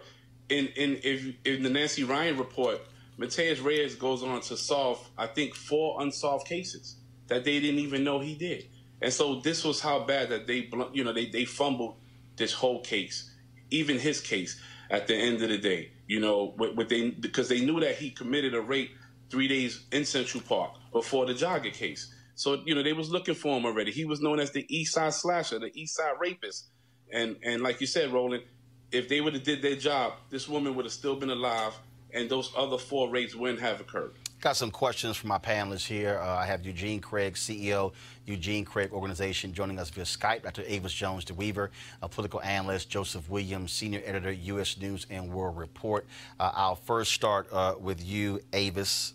[0.50, 2.82] in in if in the Nancy Ryan report,
[3.22, 8.04] Matias Reyes goes on to solve I think four unsolved cases that they didn't even
[8.04, 8.68] know he did.
[9.02, 11.98] And so this was how bad that they you know they they fumbled
[12.36, 13.32] this whole case,
[13.70, 15.92] even his case at the end of the day.
[16.08, 18.90] You know, what, they because they knew that he committed a rape
[19.30, 22.14] 3 days in Central Park before the jogger case.
[22.36, 23.92] So, you know, they was looking for him already.
[23.92, 26.70] He was known as the East Side Slasher, the East Side Rapist.
[27.14, 28.44] And and like you said, Roland,
[28.92, 31.74] if they would have did their job, this woman would have still been alive,
[32.14, 34.14] and those other four rapes wouldn't have occurred.
[34.42, 36.18] Got some questions from my panelists here.
[36.18, 37.94] Uh, I have Eugene Craig, CEO,
[38.26, 40.42] Eugene Craig Organization, joining us via Skype.
[40.42, 40.64] Dr.
[40.66, 41.70] Avis Jones DeWeever,
[42.02, 42.90] a political analyst.
[42.90, 44.80] Joseph Williams, senior editor, U.S.
[44.80, 46.08] News and World Report.
[46.40, 49.14] Uh, I'll first start uh, with you, Avis.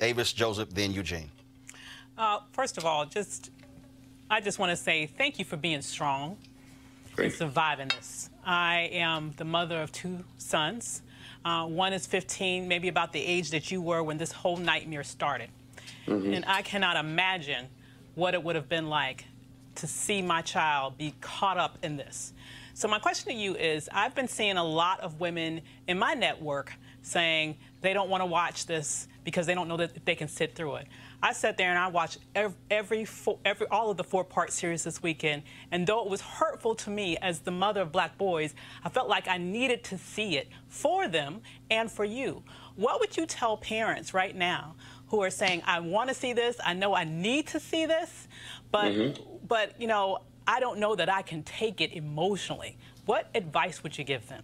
[0.00, 1.30] Avis, Joseph, then Eugene.
[2.16, 3.50] Uh, first of all, just
[4.30, 6.38] I just want to say thank you for being strong
[7.18, 8.30] and surviving this.
[8.44, 11.02] I am the mother of two sons.
[11.44, 15.02] Uh, one is 15, maybe about the age that you were when this whole nightmare
[15.02, 15.50] started.
[16.06, 16.36] Mhm.
[16.36, 17.68] And I cannot imagine
[18.14, 19.24] what it would have been like
[19.76, 22.32] to see my child be caught up in this.
[22.74, 26.14] So, my question to you is I've been seeing a lot of women in my
[26.14, 30.28] network saying they don't want to watch this because they don't know that they can
[30.28, 30.86] sit through it.
[31.22, 34.82] I sat there and I watched every, every, four, every all of the four-part series
[34.82, 38.54] this weekend, and though it was hurtful to me as the mother of black boys,
[38.84, 42.42] I felt like I needed to see it for them and for you.
[42.74, 44.74] What would you tell parents right now
[45.08, 46.56] who are saying, "I want to see this.
[46.64, 48.26] I know I need to see this,
[48.72, 49.46] but Mhm.
[49.46, 53.96] but you know, I don't know that I can take it emotionally." What advice would
[53.96, 54.42] you give them?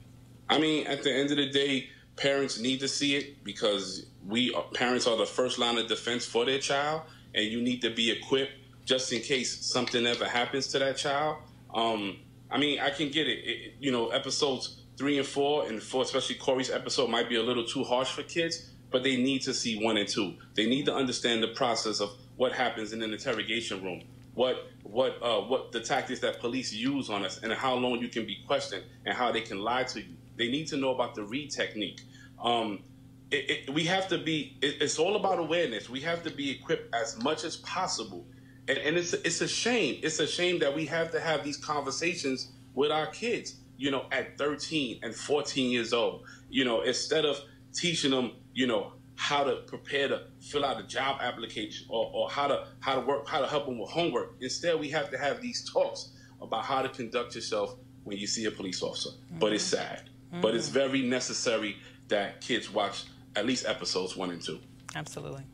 [0.48, 4.54] I mean, at the end of the day, parents need to see it because we
[4.74, 7.02] parents are the first line of defense for their child,
[7.34, 8.52] and you need to be equipped
[8.84, 11.38] just in case something ever happens to that child.
[11.74, 12.18] Um,
[12.50, 13.38] I mean, I can get it.
[13.44, 13.74] it.
[13.78, 17.64] You know, episodes three and four, and four, especially Corey's episode, might be a little
[17.64, 20.34] too harsh for kids, but they need to see one and two.
[20.54, 24.02] They need to understand the process of what happens in an interrogation room,
[24.34, 28.08] what what uh, what the tactics that police use on us, and how long you
[28.08, 30.14] can be questioned, and how they can lie to you.
[30.38, 32.00] They need to know about the Reid technique.
[32.42, 32.82] Um,
[33.30, 34.56] it, it, we have to be.
[34.62, 35.90] It, it's all about awareness.
[35.90, 38.26] We have to be equipped as much as possible,
[38.68, 40.00] and, and it's it's a shame.
[40.02, 43.56] It's a shame that we have to have these conversations with our kids.
[43.76, 46.24] You know, at 13 and 14 years old.
[46.48, 47.38] You know, instead of
[47.72, 52.30] teaching them, you know, how to prepare to fill out a job application or, or
[52.30, 54.36] how to how to work how to help them with homework.
[54.40, 57.74] Instead, we have to have these talks about how to conduct yourself
[58.04, 59.10] when you see a police officer.
[59.38, 60.08] But it's sad.
[60.30, 61.76] But it's very necessary
[62.08, 63.04] that kids watch
[63.36, 64.58] at least episodes one and two.
[64.94, 65.44] Absolutely.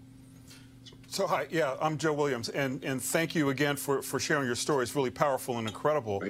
[1.09, 4.57] So hi, yeah, I'm Joe Williams, and and thank you again for for sharing your
[4.57, 4.83] story.
[4.83, 6.25] It's really powerful and incredible.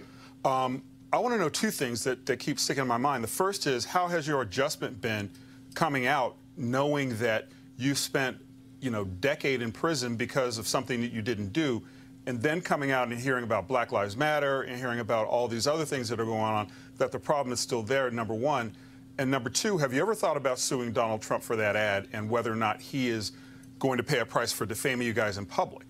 [0.44, 3.24] Um, I want to know two things that that keep sticking in my mind.
[3.24, 5.30] The first is how has your adjustment been
[5.74, 8.36] coming out, knowing that you spent
[8.80, 11.82] you know decade in prison because of something that you didn't do,
[12.26, 15.66] and then coming out and hearing about Black Lives Matter and hearing about all these
[15.66, 18.10] other things that are going on, that the problem is still there.
[18.10, 18.74] Number one.
[19.16, 22.28] And number two, have you ever thought about suing Donald Trump for that ad and
[22.28, 23.30] whether or not he is
[23.78, 25.86] going to pay a price for defaming you guys in public?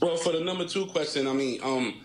[0.00, 2.00] Well, for the number two question, I mean, um,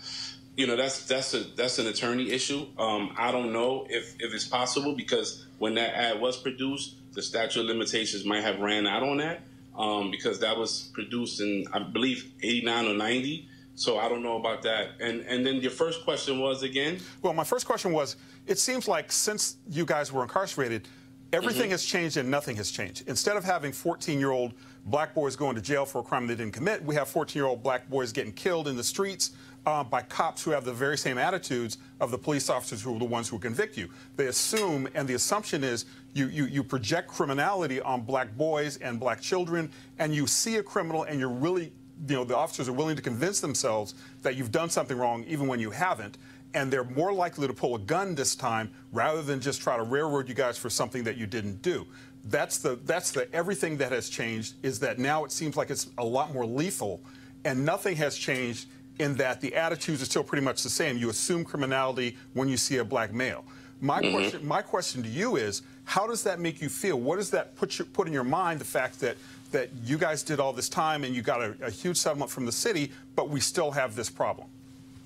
[0.57, 2.65] you know, that's that's a that's an attorney issue.
[2.77, 7.21] Um, I don't know if if it's possible because when that ad was produced, the
[7.21, 9.43] statute of limitations might have ran out on that.
[9.81, 13.47] Um, because that was produced in I believe '89 or '90.
[13.75, 14.89] So I don't know about that.
[14.99, 16.99] And and then your first question was again.
[17.21, 18.15] Well, my first question was:
[18.47, 20.87] It seems like since you guys were incarcerated,
[21.33, 21.71] everything Mhm.
[21.77, 23.03] has changed and nothing has changed.
[23.07, 24.53] Instead of having 14-year-old
[24.85, 27.89] black boys going to jail for a crime they didn't commit, we have 14-year-old black
[27.89, 29.31] boys getting killed in the streets
[29.65, 32.99] uh, by cops who have the very same attitudes of the police officers who are
[32.99, 33.89] the ones who convict you.
[34.15, 38.99] They assume, and the assumption is, you, you, you project criminality on black boys and
[38.99, 41.71] black children, and you see a criminal and you're really
[42.07, 43.93] you know, the officers are willing to convince themselves
[44.23, 46.17] that you've done something wrong even when you haven't.
[46.53, 49.83] And they're more likely to pull a gun this time rather than just try to
[49.83, 51.85] railroad you guys for something that you didn't do.
[52.25, 55.89] That's the that's the everything that has changed is that now it seems like it's
[55.97, 57.01] a lot more lethal
[57.45, 58.67] and nothing has changed
[59.01, 60.97] in that the attitudes are still pretty much the same.
[60.97, 63.43] You assume criminality when you see a black male.
[63.81, 64.11] My Mhm.
[64.11, 66.99] question my question to you is how does that make you feel?
[66.99, 69.17] What does that put you, put in your mind the fact that
[69.51, 72.45] that you guys did all this time and you got a, a huge settlement from
[72.45, 74.47] the city, but we still have this problem?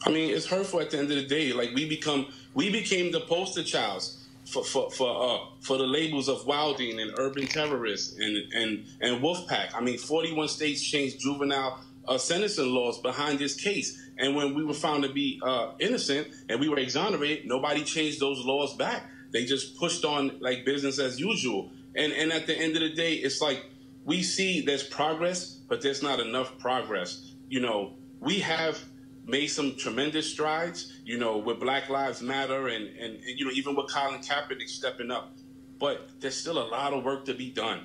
[0.06, 1.52] I mean, it's hurtful at the end of the day.
[1.52, 6.28] Like we become, we became the poster childs for for for uh, for the labels
[6.28, 9.70] of wilding and urban terrorists and and and Wolfpack.
[9.74, 14.63] I mean, 41 states changed juvenile uh, sentencing laws behind this case, and when we
[14.63, 19.10] were found to be uh, innocent and we were exonerated, nobody changed those laws back.
[19.32, 21.72] They just pushed on like business as usual.
[21.96, 23.65] And and at the end of the day, it's like
[24.06, 27.34] we see there's progress, but there's not enough progress.
[27.50, 28.80] You know, we have
[29.26, 33.52] made some tremendous strides, you know, with Black Lives Matter and, and, and, you know,
[33.52, 35.34] even with Colin Kaepernick stepping up.
[35.80, 37.82] But there's still a lot of work to be done.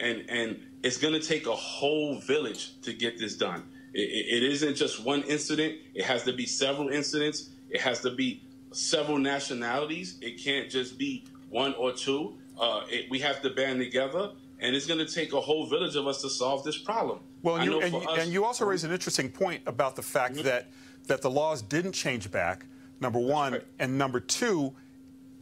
[0.00, 3.64] And, and it's going to take a whole village to get this done.
[3.92, 5.76] It, it isn't just one incident.
[5.94, 7.50] It has to be several incidents.
[7.68, 10.16] It has to be several nationalities.
[10.22, 12.34] It can't just be one or two.
[12.58, 15.96] Uh, it, we have to band together, and it's going to take a whole village
[15.96, 17.20] of us to solve this problem.
[17.42, 20.36] Well, and you, and, us- and you also raise an interesting point about the fact
[20.44, 20.68] that
[21.06, 22.66] that the laws didn't change back.
[23.00, 24.74] Number one, and number two,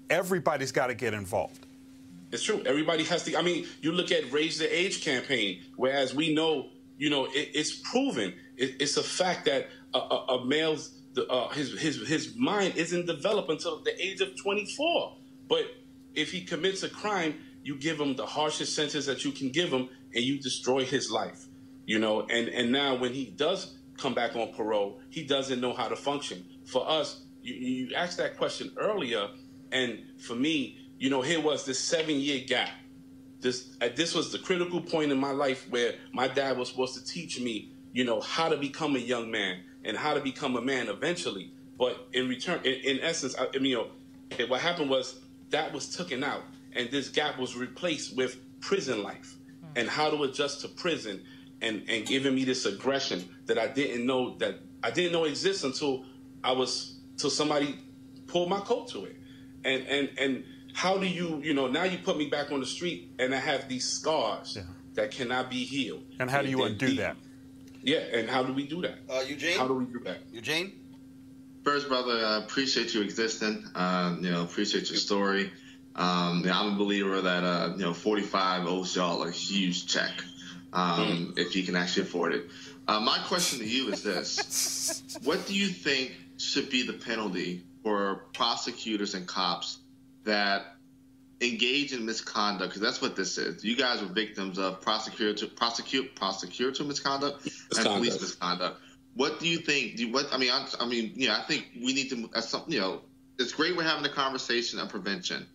[0.09, 1.67] everybody's got to get involved.
[2.31, 2.63] It's true.
[2.67, 3.37] Everybody has to.
[3.39, 7.51] I mean, you look at Raise the Age campaign, whereas we know, you know, it,
[7.55, 8.35] it's proven.
[8.57, 10.95] It, it's a fact that a, a, a male's
[11.29, 15.17] uh, his his his mind isn't developed until the age of 24.
[15.49, 15.65] But
[16.15, 19.71] if he commits a crime, you give him the harshest sentence that you can give
[19.71, 21.47] him, and you destroy his life.
[21.87, 25.73] You know, and and now when he does come back on parole, he doesn't know
[25.73, 26.45] how to function.
[26.67, 29.29] For us, you, you asked that question earlier,
[29.73, 32.71] and for me, you know, here was this seven year gap.
[33.41, 36.95] This uh, this was the critical point in my life where my dad was supposed
[36.95, 40.57] to teach me, you know, how to become a young man and how to become
[40.57, 41.53] a man eventually.
[41.79, 43.89] But in return, in, in essence, I, I mean, you know,
[44.39, 49.03] it- what happened was that was taken out, and this gap was replaced with prison
[49.05, 49.37] life
[49.77, 51.23] and how to adjust to prison,
[51.63, 55.63] and and giving me this aggression that I didn't know that I didn't know exists
[55.63, 56.05] until
[56.43, 57.79] I was till somebody
[58.27, 59.17] pulled my coat to it,
[59.65, 60.45] and and and
[60.79, 63.39] how do you you know now you put me back on the street and I
[63.39, 64.57] have these scars
[64.95, 66.05] that cannot be healed.
[66.21, 66.99] And how do you undo deep.
[66.99, 67.17] that?
[67.83, 68.99] Yeah, and how do we do that?
[69.11, 69.59] Uh, Eugene?
[69.59, 70.19] How do we do that?
[70.33, 70.73] Eugene?
[71.65, 73.65] First, brother, I appreciate you existing.
[73.75, 75.51] Uh, you know, appreciate your story.
[75.97, 80.13] Um, yeah, I'm a believer that uh, you know, 45 owes y'all a huge check
[80.73, 82.47] um, if you can actually afford it.
[82.87, 87.65] Uh, my question to you is this: What do you think should be the penalty
[87.83, 89.79] for prosecutors and cops
[90.25, 90.77] that
[91.41, 92.71] engage in misconduct?
[92.71, 93.65] Because that's what this is.
[93.65, 97.53] You guys were victims of prosecutor, to prosecute, prosecutor misconduct and
[97.87, 98.21] police Misconduct.
[98.21, 98.81] misconduct.
[99.15, 99.97] What do you think?
[99.97, 102.31] Do you, what I mean, I, I mean, yeah, I think we need to.
[102.35, 103.01] As some, you know,
[103.39, 105.47] it's great we're having a conversation on prevention,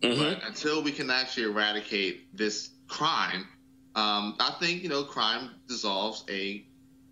[0.00, 3.46] but until we can actually eradicate this crime,
[3.94, 6.66] um, I think you know, crime dissolves a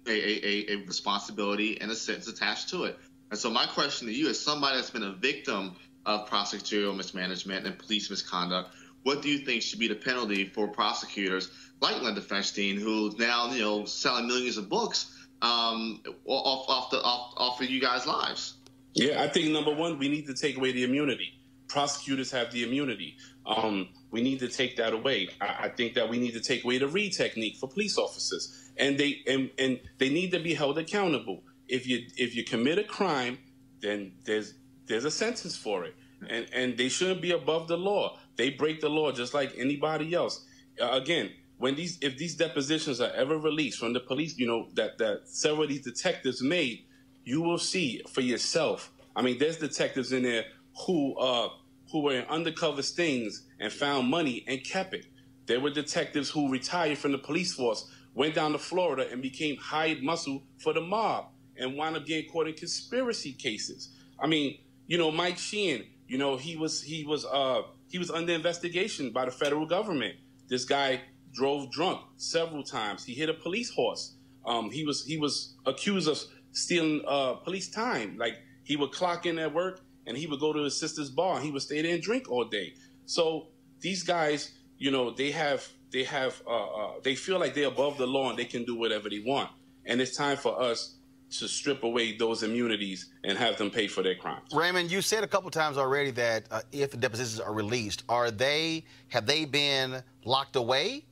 [0.07, 2.99] a, a, a responsibility and a sentence attached to it.
[3.31, 7.67] And so my question to you, as somebody that's been a victim of prosecutorial mismanagement
[7.67, 8.71] and police misconduct,
[9.03, 13.51] what do you think should be the penalty for prosecutors like Linda Fairstein, who's now
[13.53, 18.07] you know selling millions of books um, off off the off, off of you guys'
[18.07, 18.55] lives?
[18.95, 21.41] Yeah, I think number one, we need to take away the immunity.
[21.69, 23.17] Prosecutors have the immunity.
[23.47, 25.29] Um, we need to take that away.
[25.41, 28.73] I, I think that we need to take away the Reid technique for police officers,
[28.77, 31.43] and they and, and they need to be held accountable.
[31.69, 33.39] If you if you commit a crime,
[33.81, 34.55] then there's
[34.91, 35.95] there's a sentence for it,
[36.29, 38.19] and and they shouldn't be above the law.
[38.37, 40.45] They break the law just like anybody else.
[40.81, 44.69] Uh, again, when these if these depositions are ever released from the police, you know
[44.75, 46.85] that that several of these detectives made,
[47.25, 48.93] you will see for yourself.
[49.15, 50.45] I mean, there's detectives in there
[50.87, 51.49] who uh
[51.93, 55.07] who were in undercover stings and found money and kept it.
[55.47, 59.57] There were detectives who retired from the police force, went down to Florida, and became
[59.57, 61.27] hired muscle for the mob,
[61.57, 63.91] and wound up getting caught in conspiracy cases.
[64.19, 64.59] I mean,
[64.91, 69.13] you know, Mike Sheehan, you know, he was he was uh he was under investigation
[69.13, 70.17] by the federal government.
[70.49, 73.05] This guy drove drunk several times.
[73.05, 74.17] He hit a police horse.
[74.45, 76.19] Um, he was he was accused of
[76.51, 78.19] stealing uh, police time.
[78.19, 78.35] Like
[78.65, 81.45] he would clock in at work and he would go to his sister's bar and
[81.45, 82.75] he would stay there and drink all day.
[83.07, 83.47] So
[83.79, 87.97] these guys, you know, they have they have uh, uh, they feel like they're above
[87.97, 89.51] the law and they can do whatever they want.
[89.87, 90.97] And it's time for us
[91.31, 94.49] to strip away those immunities and have them pay for their crimes.
[94.53, 98.31] Raymond, you said a couple times already that uh, if the depositions are released, are
[98.31, 101.05] they have they been locked away?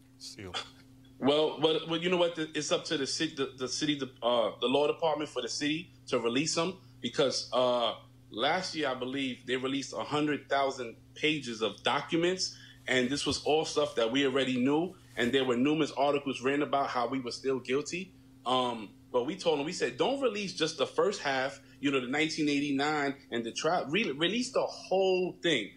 [1.20, 2.38] Well, well, well, you know what?
[2.38, 5.48] It's up to the city, the, the city, the, uh, the law department for the
[5.48, 7.94] city to release them because uh,
[8.30, 12.56] last year I believe they released hundred thousand pages of documents,
[12.86, 16.62] and this was all stuff that we already knew, and there were numerous articles written
[16.62, 18.12] about how we were still guilty.
[18.46, 21.98] Um, but we told them, we said, don't release just the first half, you know,
[21.98, 23.84] the 1989 and the trial.
[23.88, 25.70] Re- release the whole thing.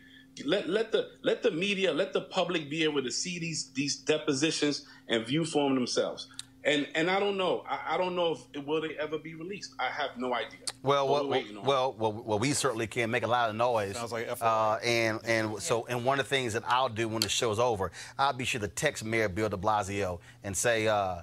[0.45, 3.95] Let let the let the media, let the public be able to see these these
[3.95, 6.27] depositions and view for them themselves.
[6.63, 7.63] And and I don't know.
[7.67, 9.73] I, I don't know if it, will they ever be released.
[9.79, 10.59] I have no idea.
[10.83, 13.55] Well, What well, we're well, well, well, well, we certainly can make a lot of
[13.55, 13.95] noise.
[13.95, 17.21] Sounds like uh, and and so and one of the things that I'll do when
[17.21, 21.21] the show's over, I'll be sure to text Mayor Bill De Blasio and say, uh,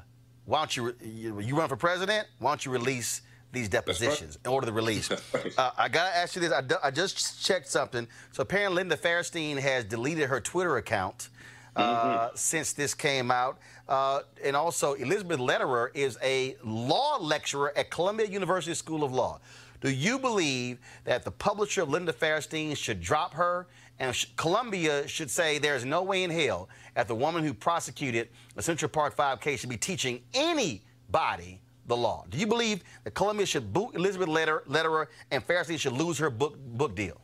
[0.48, 2.26] "Why don't you, you you run for president?
[2.38, 3.20] Why don't you release
[3.52, 5.10] these depositions in order to release?"
[5.58, 6.52] uh, I gotta ask you this.
[6.52, 8.08] I, I just checked something.
[8.32, 11.28] So apparently, Linda Fairstein has deleted her Twitter account.
[11.76, 13.58] Uh, since this came out.
[13.88, 19.38] Uh, and also, Elizabeth Lederer is a law lecturer at Columbia University School of Law.
[19.80, 23.68] Do you believe that the publisher of Linda Fairstein should drop her
[24.00, 26.68] and sh- Columbia should say there's no way in hell
[26.98, 31.96] that the woman who prosecuted the Central Park 5 case should be teaching anybody the
[31.96, 32.24] law?
[32.28, 36.58] Do you believe that Columbia should boot Elizabeth Lederer and Fairstein should lose her book,
[36.58, 37.20] book deal?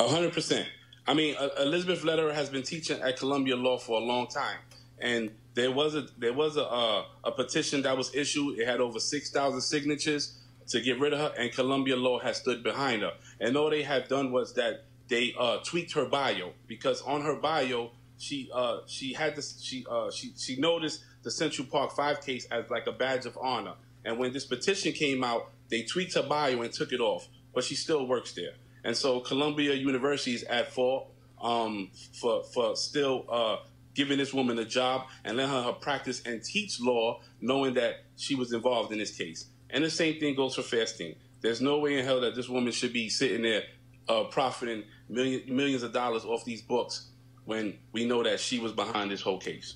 [0.00, 0.66] A hundred percent.
[1.06, 4.58] I mean, uh, Elizabeth Lederer has been teaching at Columbia Law for a long time,
[4.98, 8.58] and there was a there was a uh, a petition that was issued.
[8.58, 10.36] It had over six thousand signatures
[10.70, 13.12] to get rid of her, and Columbia Law has stood behind her.
[13.38, 17.36] And all they have done was that they uh, tweaked her bio because on her
[17.36, 17.92] bio
[18.22, 22.46] she uh, she had this she uh, she she noticed the Central Park Five case
[22.52, 23.74] as like a badge of honor.
[24.04, 27.64] And when this petition came out, they tweaked her bio and took it off, but
[27.64, 28.52] she still works there.
[28.84, 33.56] And so Columbia University is at fault um, for for still uh,
[33.94, 38.36] giving this woman a job and letting her, practice and teach law, knowing that she
[38.36, 39.46] was involved in this case.
[39.70, 41.16] And the same thing goes for Fairstein.
[41.40, 43.64] There's no way in hell that this woman should be sitting there
[44.08, 47.08] uh, profiting million, millions of dollars off these books
[47.44, 49.74] when we know that she was behind this whole case.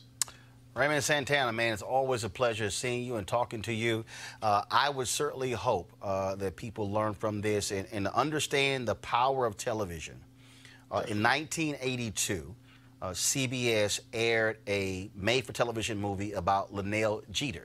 [0.76, 4.04] Raymond Santana, man, it's always a pleasure seeing you and talking to you.
[4.42, 8.94] Uh, I would certainly hope uh, that people learn from this and, and understand the
[8.94, 10.20] power of television.
[10.90, 12.54] Uh, in 1982,
[13.00, 17.64] uh, CBS aired a made-for-television movie about Lenell Geter,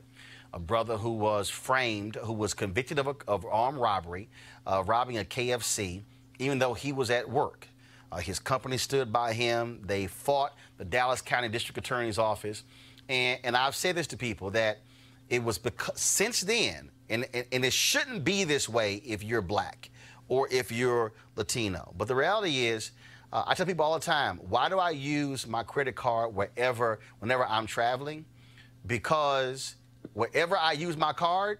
[0.54, 4.30] a brother who was framed, who was convicted of, a, of armed robbery,
[4.66, 6.04] uh, robbing a KFC,
[6.40, 7.68] even though he was at work.
[8.12, 9.82] Uh, his company stood by him.
[9.86, 12.64] They fought the Dallas County District Attorney's Office.
[13.08, 14.80] And, and I've said this to people that
[15.30, 19.42] it was because since then, and, and, and it shouldn't be this way if you're
[19.42, 19.90] black
[20.28, 21.94] or if you're Latino.
[21.98, 22.92] But the reality is,
[23.34, 27.00] uh, I tell people all the time, why do I use my credit card wherever,
[27.20, 28.26] whenever I'm traveling?
[28.86, 29.76] Because
[30.14, 31.60] wherever I use my card,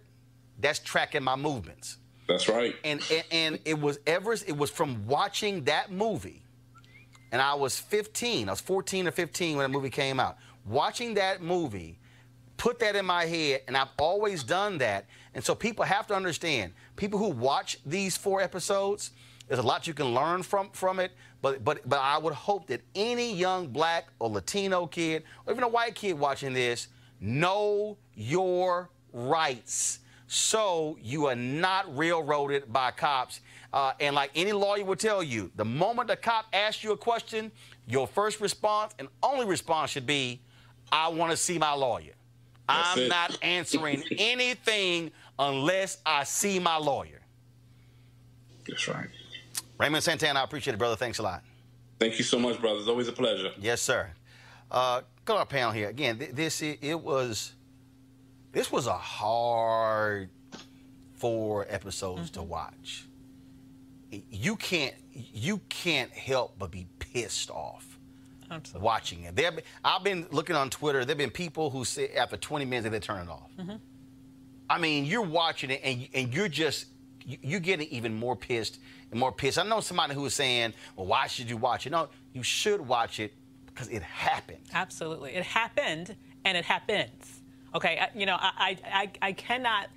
[0.60, 1.98] that's tracking my movements.
[2.32, 2.76] That's right.
[2.84, 6.44] And, and and it was ever it was from watching that movie,
[7.32, 8.48] and I was 15.
[8.48, 10.38] I was 14 or 15 when the movie came out.
[10.66, 12.00] Watching that movie
[12.58, 15.08] put that in my head, and I've always done that.
[15.34, 16.74] And so people have to understand.
[16.96, 19.12] People who watch these four episodes,
[19.48, 21.12] there's a lot you can learn from from it.
[21.42, 25.64] But but but I would hope that any young black or Latino kid, or even
[25.64, 26.88] a white kid watching this,
[27.20, 30.00] know your rights
[30.34, 33.42] so you are not railroaded by cops.
[33.74, 36.98] Uh, and like any lawyer will tell you, the moment a cop asks you a
[36.98, 37.52] question,
[37.86, 40.40] your first response and only response should be,
[40.90, 42.14] I want to see my lawyer.
[42.70, 43.08] That's I'm it.
[43.10, 47.20] not answering anything unless I see my lawyer.
[48.66, 49.10] That's right.
[49.78, 50.96] Raymond Santana, I appreciate it, brother.
[50.96, 51.44] Thanks a lot.
[52.00, 52.80] Thank you so much, brother.
[52.80, 53.52] It's always a pleasure.
[53.60, 54.10] Yes, sir.
[54.70, 56.20] Uh, go to our panel here again.
[56.20, 57.52] th- This it, it was,
[58.52, 60.30] this was a hard
[61.14, 63.06] four episodes to watch.
[64.10, 67.88] You can't you can't help but be pissed off
[68.76, 69.36] watching it.
[69.36, 69.52] There,
[69.86, 71.06] I've been looking on Twitter.
[71.06, 73.50] There've been people who say after 20 minutes they turn it off.
[73.58, 73.76] Mm-hmm.
[74.70, 76.88] I mean, you're watching it and and you're just
[77.26, 78.80] you- you're getting even more pissed
[79.12, 79.58] and more pissed.
[79.58, 82.82] I know somebody who was saying, "Well, why should you watch it?" No, you should
[82.82, 83.34] watch it
[83.68, 84.64] because it happened.
[84.74, 85.32] Absolutely.
[85.34, 87.41] It happened and it happens.
[87.74, 89.88] Okay, you know, I, I, I, I cannot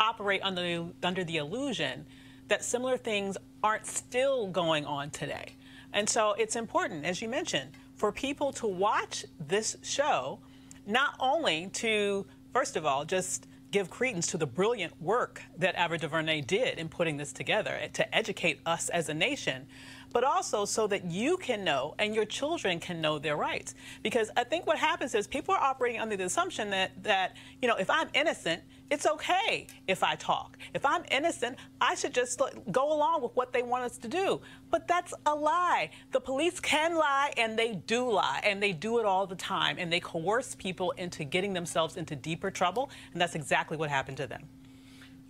[0.00, 2.06] operate under the, under the illusion
[2.48, 5.54] that similar things aren't still going on today.
[5.92, 10.40] And so it's important, as you mentioned, for people to watch this show,
[10.86, 15.96] not only to, first of all, just give credence to the brilliant work that Ava
[15.98, 19.66] DuVernay did in putting this together to educate us as a nation,
[20.12, 23.74] but also so that you can know and your children can know their rights.
[24.02, 27.68] Because I think what happens is people are operating under the assumption that, that you
[27.68, 30.58] know, if I'm innocent, it's okay if I talk.
[30.74, 32.40] If I'm innocent, I should just
[32.70, 34.40] go along with what they want us to do.
[34.70, 35.90] But that's a lie.
[36.10, 39.76] The police can lie and they do lie and they do it all the time
[39.78, 44.18] and they coerce people into getting themselves into deeper trouble and that's exactly what happened
[44.18, 44.42] to them.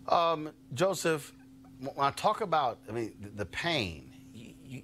[0.08, 1.32] Um, Joseph,
[1.78, 4.11] when I talk about, I mean, the, the pain,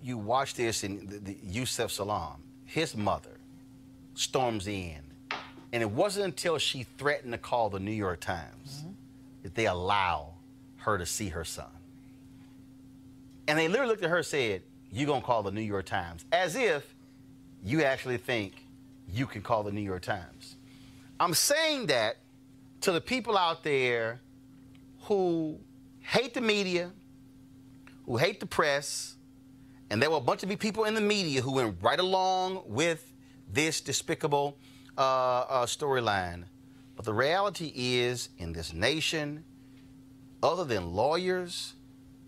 [0.03, 3.39] you, watch this in the, the Yusef Salaam, his mother
[4.15, 5.01] storms in,
[5.73, 8.93] and it wasn't until she threatened to call the New York Times mm-hmm.
[9.43, 10.35] that they allow
[10.79, 11.67] her to see her son.
[13.47, 14.63] And they literally looked at her and said,
[14.93, 16.25] You're gonna call the New York Times?
[16.33, 16.95] As if
[17.65, 18.65] you actually think
[19.11, 20.57] you can call the New York Times.
[21.19, 22.17] I'm saying that
[22.83, 24.21] to the people out there
[25.03, 25.59] who
[26.01, 26.91] hate the media,
[28.07, 29.17] who hate the press,
[29.91, 33.13] and there were a bunch of people in the media who went right along with
[33.51, 34.57] this despicable
[34.97, 36.45] uh, uh, storyline.
[36.97, 39.45] But the reality is, in this nation,
[40.43, 41.75] other than lawyers,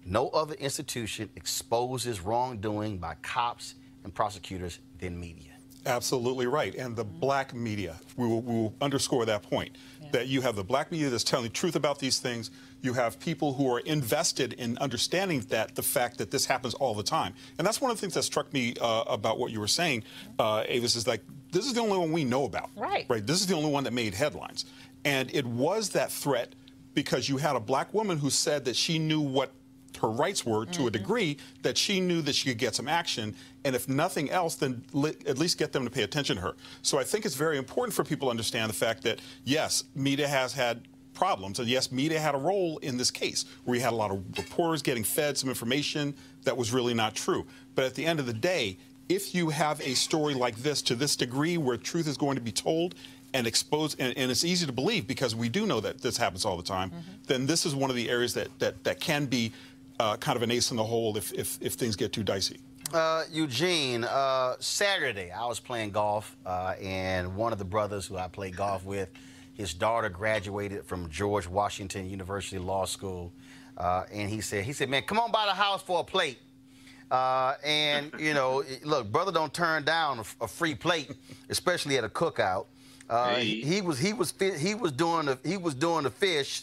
[0.04, 5.52] no other institution exposes wrongdoing by cops and prosecutors than media.
[5.86, 6.74] Absolutely right.
[6.74, 9.76] And the black media, we will, we will underscore that point,
[10.12, 12.50] that you have the black media that's telling the truth about these things.
[12.82, 16.94] You have people who are invested in understanding that, the fact that this happens all
[16.94, 17.34] the time.
[17.58, 20.04] And that's one of the things that struck me uh, about what you were saying,
[20.38, 21.22] uh, Avis, is like,
[21.52, 22.70] this is the only one we know about.
[22.76, 23.06] Right.
[23.08, 23.26] Right.
[23.26, 24.64] This is the only one that made headlines.
[25.04, 26.54] And it was that threat
[26.94, 29.52] because you had a black woman who said that she knew what
[30.00, 33.34] her rights were to a degree that she knew that she could get some action
[33.64, 36.54] and if nothing else then li- at least get them to pay attention to her
[36.82, 40.28] so i think it's very important for people to understand the fact that yes media
[40.28, 40.86] has had
[41.20, 41.58] problems.
[41.58, 44.24] And yes media had a role in this case where you had a lot of
[44.38, 46.14] reporters getting fed some information
[46.44, 47.44] that was really not true.
[47.74, 48.78] But at the end of the day
[49.10, 52.40] if you have a story like this to this degree where truth is going to
[52.40, 52.94] be told
[53.34, 56.44] and exposed, and, and it's easy to believe because we do know that this happens
[56.46, 56.90] all the time,
[57.26, 59.52] then this is one of the areas that, that, that can be
[59.98, 62.60] uh, kind of an ace in the hole if, if, if things get too dicey.
[62.94, 68.16] Uh, Eugene, uh, Saturday I was playing golf, uh, and one of the brothers who
[68.16, 69.10] I play golf with,
[69.60, 73.30] his daughter graduated from George Washington University Law School,
[73.76, 76.38] uh, and he said, he said, man, come on by the house for a plate.
[77.10, 81.12] Uh, and you know, look, brother, don't turn down a, a free plate,
[81.50, 82.66] especially at a cookout.
[83.08, 86.62] Uh, he, he was he was he was doing the he was doing the fish,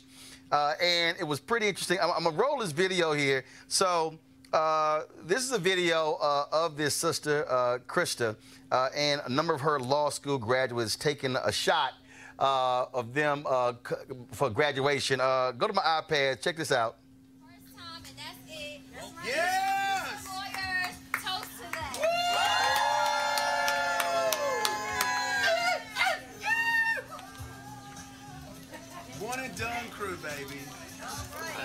[0.52, 2.00] uh, and it was pretty interesting.
[2.02, 3.44] I'm, I'm gonna roll this video here.
[3.68, 4.18] So
[4.54, 8.38] uh, this is a video uh, of this sister uh, Krista
[8.72, 11.92] uh, and a number of her law school graduates taking a shot
[12.40, 13.96] uh, of them uh, c-
[14.32, 15.20] for graduation.
[15.22, 16.42] Uh, go to my iPad.
[16.42, 16.98] Check this out.
[19.26, 20.26] Yes!
[21.14, 21.98] Toast to that.
[29.20, 30.60] One and done crew, baby.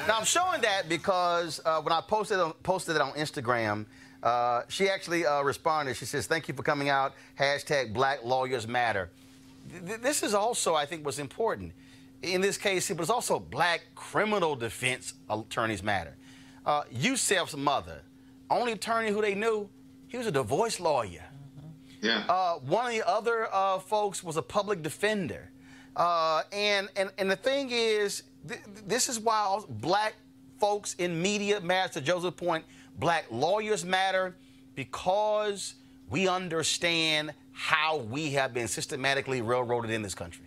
[0.09, 3.87] Now I'm showing that because uh, when I posted on, posted it on Instagram,
[4.23, 5.97] uh, she actually uh, responded.
[5.97, 9.11] She says, "Thank you for coming out." Hashtag Black Lawyers Matter.
[9.87, 11.73] Th- this is also, I think, was important.
[12.23, 16.17] In this case, it was also Black Criminal Defense Attorneys Matter.
[16.65, 18.03] Uh, Yusef's mother,
[18.51, 19.69] only attorney who they knew,
[20.07, 21.25] he was a divorce lawyer.
[22.01, 22.25] Yeah.
[22.29, 25.51] Uh, one of the other uh, folks was a public defender.
[25.97, 30.15] Uh, and, and, and the thing is, th- this is why black
[30.59, 32.65] folks in media matter, to Joseph's point,
[32.99, 34.37] black lawyers matter
[34.75, 35.75] because
[36.09, 40.45] we understand how we have been systematically railroaded in this country.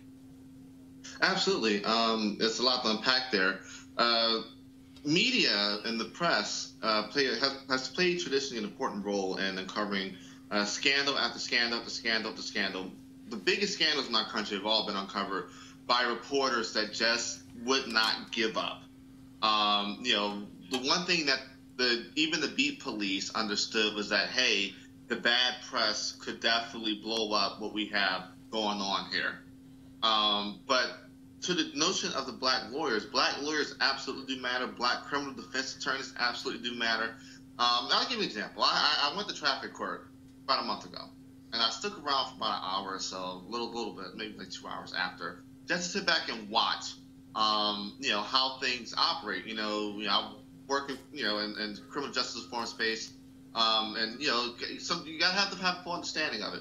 [1.22, 1.84] Absolutely.
[1.84, 3.60] Um, it's a lot to unpack there.
[3.96, 4.42] Uh,
[5.04, 10.14] media and the press uh, play, has, has played traditionally an important role in uncovering
[10.50, 12.90] uh, scandal after scandal after scandal after scandal.
[13.30, 15.46] The biggest scandals in our country have all been uncovered
[15.86, 18.82] by reporters that just would not give up.
[19.42, 21.40] Um, you know, the one thing that
[21.76, 24.74] the even the beat police understood was that hey,
[25.08, 29.38] the bad press could definitely blow up what we have going on here.
[30.02, 31.06] Um, but
[31.42, 34.66] to the notion of the black lawyers, black lawyers absolutely do matter.
[34.66, 37.14] Black criminal defense attorneys absolutely do matter.
[37.58, 38.62] Um, I'll give you an example.
[38.64, 40.08] I, I, went to traffic court
[40.44, 41.00] about a month ago,
[41.52, 44.36] and I stuck around for about an hour or so, a little, little bit, maybe
[44.36, 46.92] like two hours after, just to sit back and watch,
[47.34, 49.46] um, you know, how things operate.
[49.46, 50.34] You know, you know, I'm
[50.68, 53.12] working, you know, in, in criminal justice reform space,
[53.56, 56.60] um, and you know, some you gotta have to have a full understanding of it.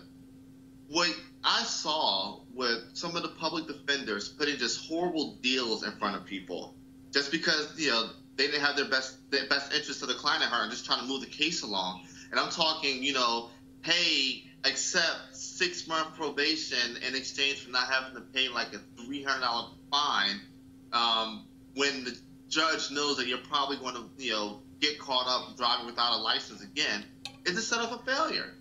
[0.87, 6.15] What I saw with some of the public defenders putting just horrible deals in front
[6.15, 6.73] of people,
[7.11, 10.41] just because you know they didn't have their best their best interest of the client
[10.43, 12.05] at heart and just trying to move the case along.
[12.31, 13.49] And I'm talking, you know,
[13.83, 19.21] hey, accept six month probation in exchange for not having to pay like a three
[19.21, 20.39] hundred dollar fine,
[20.93, 22.17] um, when the
[22.47, 26.21] judge knows that you're probably going to, you know, get caught up driving without a
[26.21, 27.03] license again.
[27.45, 28.53] It's a setup for failure.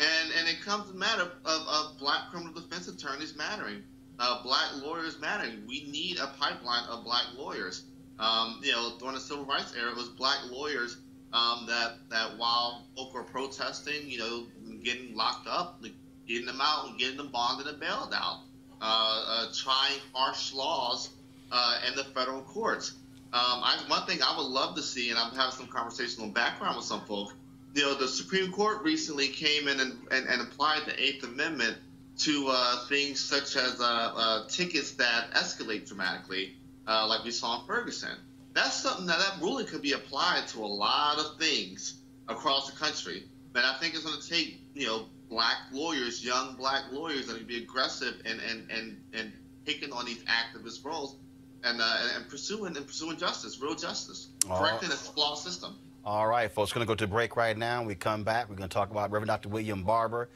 [0.00, 3.82] And and it comes to matter of, of black criminal defense attorneys mattering,
[4.18, 5.64] uh, black lawyers mattering.
[5.66, 7.84] We need a pipeline of black lawyers.
[8.18, 10.98] Um, you know, during the civil rights era, it was black lawyers
[11.32, 14.46] um, that that while folk were protesting, you know,
[14.82, 15.82] getting locked up,
[16.26, 18.40] getting them out and getting them bonded and bailed out,
[18.80, 21.10] uh, uh, trying harsh laws
[21.50, 22.94] uh, in the federal courts.
[23.34, 26.76] Um, I, one thing I would love to see, and I'm having some conversational background
[26.76, 27.34] with some folks,
[27.74, 31.78] you know, the Supreme Court recently came in and, and, and applied the Eighth Amendment
[32.18, 36.56] to uh, things such as uh, uh, tickets that escalate dramatically,
[36.86, 38.18] uh, like we saw in Ferguson.
[38.52, 42.76] That's something that that ruling could be applied to a lot of things across the
[42.76, 43.24] country.
[43.54, 47.32] But I think it's going to take, you know, black lawyers, young black lawyers that
[47.32, 49.32] are going to be aggressive and, and, and, and
[49.64, 51.16] taking on these activist roles
[51.64, 54.58] and, uh, and pursuing and pursuing justice, real justice, Oh.
[54.58, 55.76] correcting a flawed system.
[56.04, 57.78] All right, folks, going to go to break right now.
[57.78, 58.48] When we come back.
[58.48, 59.48] We're going to talk about Reverend Dr.
[59.48, 60.28] William Barber.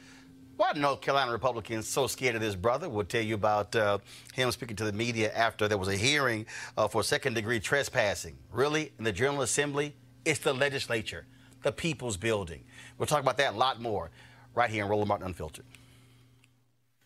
[0.55, 2.89] Why are North Carolina Republicans so scared of this brother?
[2.89, 3.99] We'll tell you about uh,
[4.33, 6.45] him speaking to the media after there was a hearing
[6.77, 8.35] uh, for second degree trespassing.
[8.51, 8.91] Really?
[8.97, 9.93] In the General Assembly?
[10.25, 11.25] It's the legislature,
[11.61, 12.63] the people's building.
[12.97, 14.09] We'll talk about that a lot more
[14.55, 15.65] right here in Roland Martin Unfiltered.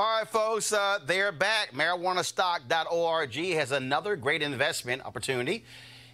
[0.00, 1.74] All right, folks, uh, they're back.
[1.74, 5.62] MarijuanaStock.org has another great investment opportunity.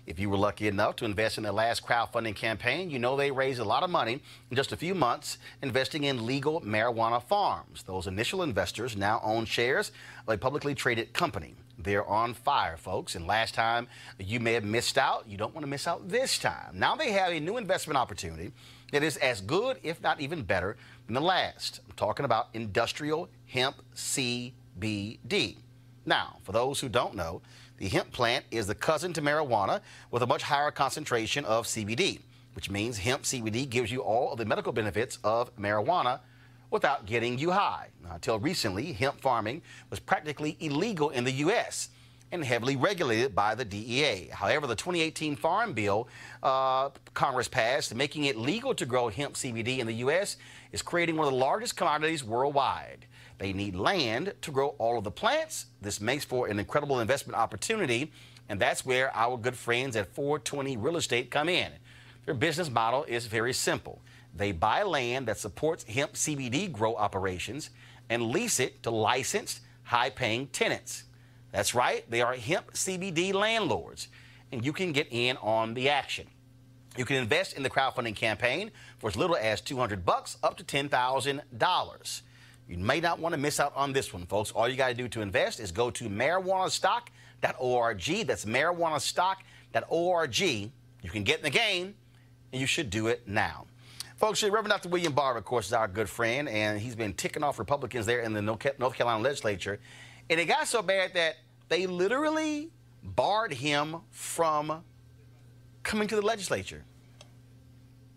[0.09, 3.31] If you were lucky enough to invest in their last crowdfunding campaign, you know they
[3.31, 4.21] raised a lot of money
[4.51, 7.85] in just a few months investing in legal marijuana farms.
[7.85, 9.93] Those initial investors now own shares
[10.27, 11.55] of a publicly traded company.
[11.79, 13.15] They're on fire, folks.
[13.15, 13.87] And last time
[14.19, 16.73] you may have missed out, you don't want to miss out this time.
[16.75, 18.51] Now they have a new investment opportunity
[18.91, 20.77] that is as good, if not even better,
[21.07, 21.81] than the last.
[21.89, 25.57] I'm talking about industrial hemp CBD.
[26.05, 27.41] Now, for those who don't know,
[27.79, 29.81] the hemp plant is the cousin to marijuana
[30.11, 32.21] with a much higher concentration of CBD,
[32.55, 36.21] which means hemp CBD gives you all of the medical benefits of marijuana
[36.71, 37.89] without getting you high.
[38.05, 41.89] Now, until recently, hemp farming was practically illegal in the U.S.
[42.31, 44.29] and heavily regulated by the DEA.
[44.33, 46.09] However, the 2018 Farm Bill
[46.43, 50.37] uh, Congress passed, making it legal to grow hemp CBD in the U.S.,
[50.73, 53.07] is creating one of the largest commodities worldwide.
[53.39, 55.67] They need land to grow all of the plants.
[55.83, 58.13] This makes for an incredible investment opportunity,
[58.49, 61.73] and that's where our good friends at 420 Real Estate come in.
[62.25, 64.01] Their business model is very simple.
[64.35, 67.71] They buy land that supports hemp CBD grow operations
[68.09, 71.05] and lease it to licensed, high paying tenants.
[71.53, 74.09] That's right, they are hemp CBD landlords,
[74.53, 76.27] and you can get in on the action.
[76.97, 80.65] You can invest in the crowdfunding campaign for as little as 200 bucks up to
[80.65, 82.23] $10,000.
[82.69, 84.51] You may not want to miss out on this one, folks.
[84.51, 88.27] All you got to do to invest is go to marijuanastock.org.
[88.27, 90.41] That's marijuanastock.org.
[90.41, 91.95] You can get in the game,
[92.53, 93.67] and you should do it now.
[94.17, 94.89] Folks, Reverend Dr.
[94.89, 98.21] William Barber, of course, is our good friend, and he's been ticking off Republicans there
[98.21, 99.79] in the North Carolina legislature.
[100.31, 101.37] And it got so bad that
[101.69, 102.71] they literally
[103.03, 104.83] barred him from
[105.83, 106.83] coming to the legislature.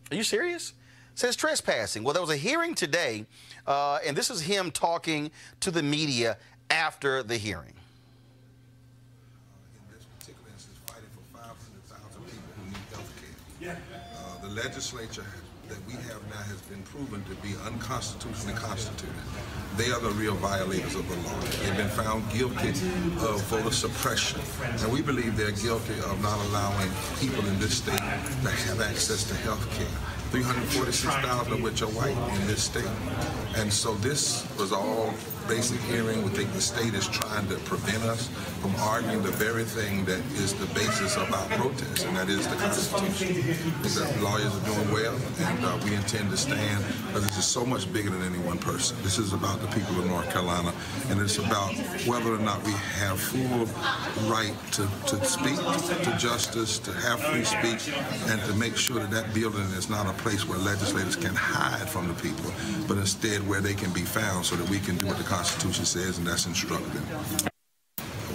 [0.10, 0.74] Are you serious?
[1.14, 2.04] Says trespassing.
[2.04, 3.26] Well, there was a hearing today,
[3.70, 6.38] uh, and this is him talking to the media
[6.70, 7.74] after the hearing.
[10.86, 13.14] fighting for 500,000 people who need health
[13.62, 13.78] care.
[14.18, 15.26] Uh, the legislature
[15.70, 19.14] that we have now has been proven to be unconstitutionally constituted.
[19.78, 21.40] They are the real violators of the law.
[21.62, 22.70] They've been found guilty
[23.22, 24.42] of voter suppression.
[24.82, 26.90] And we believe they're guilty of not allowing
[27.20, 30.19] people in this state to have access to health care.
[30.32, 32.86] 346,000 of which are white in this state.
[33.56, 35.14] And so this was all
[35.50, 36.22] basic hearing.
[36.22, 38.28] We think the state is trying to prevent us
[38.62, 42.48] from arguing the very thing that is the basis of our protest, and that is
[42.48, 43.28] the Constitution.
[43.82, 47.66] The lawyers are doing well, and uh, we intend to stand, because this is so
[47.66, 48.96] much bigger than any one person.
[49.02, 50.72] This is about the people of North Carolina,
[51.10, 51.74] and it's about
[52.06, 53.66] whether or not we have full
[54.30, 57.92] right to, to speak to justice, to have free speech,
[58.30, 61.90] and to make sure that that building is not a place where legislators can hide
[61.90, 62.52] from the people,
[62.88, 65.39] but instead where they can be found so that we can do what the Constitution
[65.46, 67.50] says, and that's instructive.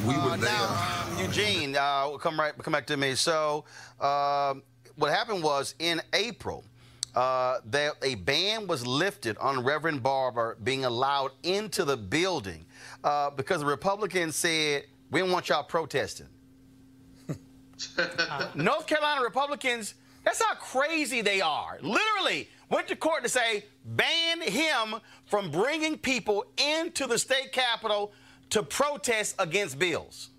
[0.06, 0.50] We were there.
[0.50, 3.14] Now, Eugene, uh, come right, come back to me.
[3.14, 3.64] So,
[4.00, 4.54] uh,
[4.96, 6.64] what happened was in April,
[7.14, 12.64] uh, there, a ban was lifted on Reverend Barber being allowed into the building
[13.02, 16.28] uh, because the Republicans said we don't want y'all protesting.
[18.54, 19.94] North Carolina Republicans,
[20.24, 21.78] that's how crazy they are.
[21.82, 24.96] Literally went to court to say ban him
[25.26, 28.12] from bringing people into the state capitol
[28.50, 30.30] to protest against bills.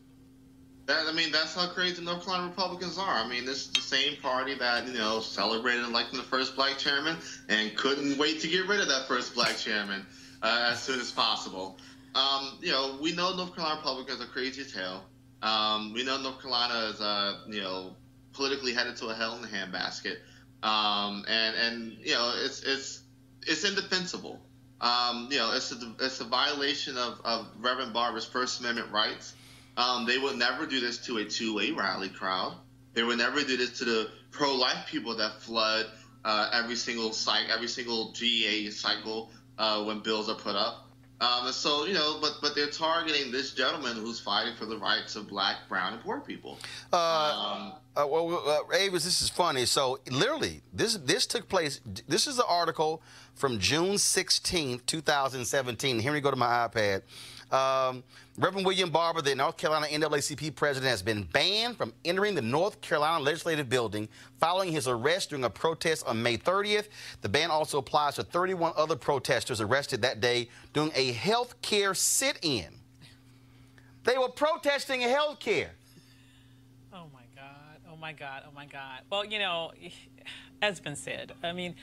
[0.85, 3.15] That, I mean, that's how crazy North Carolina Republicans are.
[3.15, 6.77] I mean, this is the same party that, you know, celebrated electing the first black
[6.77, 7.17] chairman
[7.49, 10.05] and couldn't wait to get rid of that first black chairman
[10.43, 11.79] uh, as soon as possible.
[12.13, 15.05] Um, you know, we know North Carolina Republicans are crazy as hell.
[15.41, 17.95] Um, we know North Carolina is, uh, you know,
[18.33, 20.17] politically headed to a hell in the handbasket.
[20.65, 23.03] Um, and, and, you know, it's, it's,
[23.45, 24.41] it's indefensible.
[24.81, 29.35] Um, you know, it's a, it's a violation of, of Reverend Barber's First Amendment rights.
[29.77, 32.57] Um, they would never do this to a two-way rally crowd.
[32.93, 35.85] They would never do this to the pro-life people that flood
[36.23, 37.13] uh, every single
[37.53, 40.84] every single GA cycle uh, when bills are put up.
[41.21, 45.15] Um, so, you know, but but they're targeting this gentleman who's fighting for the rights
[45.15, 46.59] of black, brown, and poor people.
[46.91, 49.65] Uh, uh, well, uh, Avis, this is funny.
[49.65, 51.79] So, literally, this this took place.
[52.07, 53.01] This is the article
[53.33, 55.99] from June 16th, 2017.
[55.99, 57.03] Here we go to my iPad.
[57.55, 58.03] Um,
[58.37, 62.81] Reverend William Barber, the North Carolina NAACP president, has been banned from entering the North
[62.81, 64.09] Carolina Legislative Building
[64.41, 66.89] following his arrest during a protest on May 30th.
[67.21, 71.93] The ban also applies to 31 other protesters arrested that day during a health care
[71.93, 72.67] sit in.
[74.03, 75.71] They were protesting health care.
[76.93, 77.79] Oh my God.
[77.89, 78.43] Oh my God.
[78.45, 78.99] Oh my God.
[79.09, 79.71] Well, you know,
[80.61, 81.75] as been said, I mean,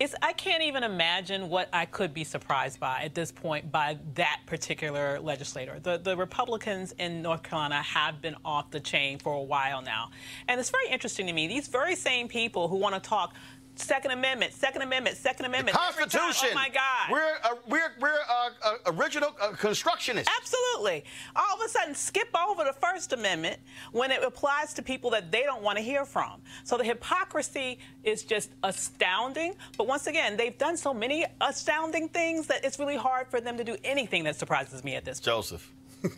[0.00, 3.98] it's, I can't even imagine what I could be surprised by at this point by
[4.14, 5.80] that particular legislator.
[5.80, 10.10] The, the Republicans in North Carolina have been off the chain for a while now.
[10.46, 11.48] And it's very interesting to me.
[11.48, 13.34] These very same people who want to talk
[13.80, 15.76] Second Amendment, Second Amendment, Second Amendment.
[15.76, 16.48] every time- Constitution.
[16.52, 17.10] Oh my God.
[17.10, 20.26] We're uh, we're we're uh, uh, original constructionists.
[20.40, 21.04] Absolutely.
[21.36, 23.58] All of a sudden, skip over the First Amendment
[23.92, 26.40] when it applies to people that they don't want to hear from.
[26.64, 29.54] So the hypocrisy is just astounding.
[29.76, 33.56] But once again, they've done so many astounding things that it's really hard for them
[33.56, 35.24] to do anything that surprises me at this point.
[35.24, 35.72] Joseph.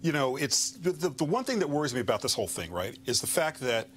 [0.00, 2.70] You know, it's the, the, the one thing that worries me about this whole thing,
[2.70, 3.88] right, is the fact that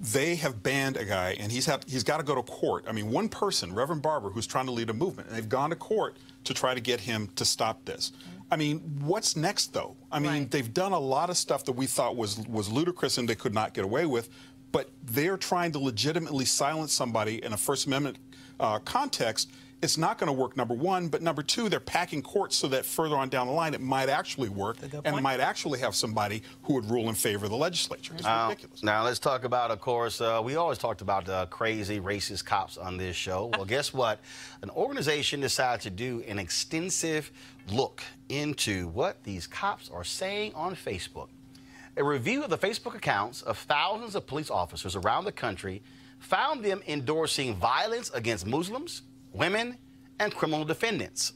[0.00, 2.84] they have banned a guy and he's he's got to go to court.
[2.88, 5.70] I mean, one person, Reverend Barber, who's trying to lead a movement, and they've gone
[5.70, 8.12] to court to try to get him to stop this.
[8.50, 9.96] I mean, what's next though?
[10.10, 13.28] I mean, they've done a lot of stuff that we thought was was ludicrous and
[13.28, 14.30] they could not get away with,
[14.72, 18.18] but they're trying to legitimately silence somebody in a First Amendment
[18.60, 19.50] uh, context.
[19.80, 21.06] It's not going to work, number one.
[21.08, 24.08] But number two, they're packing courts so that further on down the line it might
[24.08, 28.12] actually work and might actually have somebody who would rule in favor of the legislature.
[28.14, 28.82] It's Now- ridiculous.
[28.82, 32.76] Now let's talk about, of course, uh, we always talked about uh, crazy racist cops
[32.76, 33.46] on this show.
[33.54, 34.18] Well, guess what?
[34.62, 37.30] An organization decided to do an extensive
[37.70, 41.28] look into what these cops are saying on Facebook.
[41.96, 45.82] A review of the Facebook accounts of thousands of police officers around the country
[46.18, 49.02] found them endorsing violence against Muslims,
[49.32, 49.76] women,
[50.20, 51.32] and criminal defendants.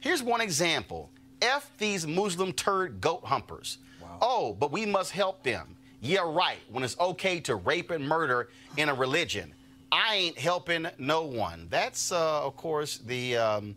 [0.00, 3.78] Here's one example F these Muslim turd goat humpers.
[4.20, 5.76] Oh, but we must help them.
[6.00, 9.54] Yeah, right, when it's okay to rape and murder in a religion.
[9.90, 11.66] I ain't helping no one.
[11.70, 13.76] That's, uh, of course, the, um,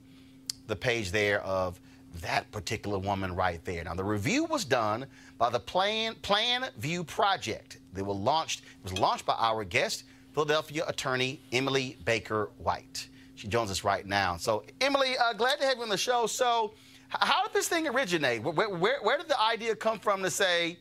[0.67, 1.79] the page there of
[2.21, 3.83] that particular woman right there.
[3.83, 5.05] Now, the review was done
[5.37, 7.77] by the Plan, Plan View Project.
[7.93, 10.03] They were launched, it was launched by our guest,
[10.33, 13.07] Philadelphia attorney Emily Baker White.
[13.37, 14.35] She joins us right now.
[14.35, 16.25] So, Emily, uh, glad to have you on the show.
[16.25, 16.73] So,
[17.09, 18.41] how did this thing originate?
[18.41, 20.79] Where, where, where did the idea come from to say,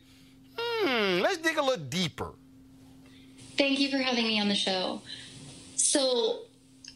[0.57, 2.33] hmm, let's dig a little deeper?
[3.59, 5.03] Thank you for having me on the show.
[5.75, 6.39] So,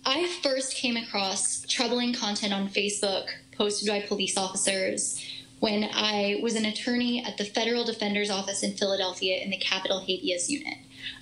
[0.04, 5.24] I first came across troubling content on Facebook posted by police officers
[5.60, 10.00] when I was an attorney at the Federal Defender's Office in Philadelphia in the Capital
[10.00, 10.80] Habeas Unit.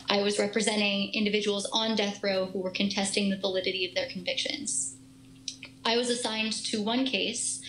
[0.10, 4.95] I was representing individuals on death row who were contesting the validity of their convictions.
[5.86, 7.62] I was assigned to one case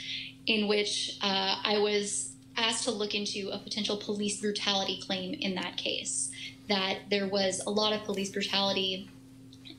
[0.46, 5.54] in which uh, I was asked to look into a potential police brutality claim in
[5.54, 6.30] that case.
[6.68, 9.10] That there was a lot of police brutality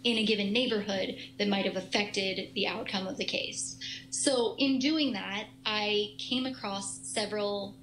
[0.04, 3.78] in a given neighborhood that might have affected the outcome of the case.
[4.10, 7.76] So, in doing that, I came across several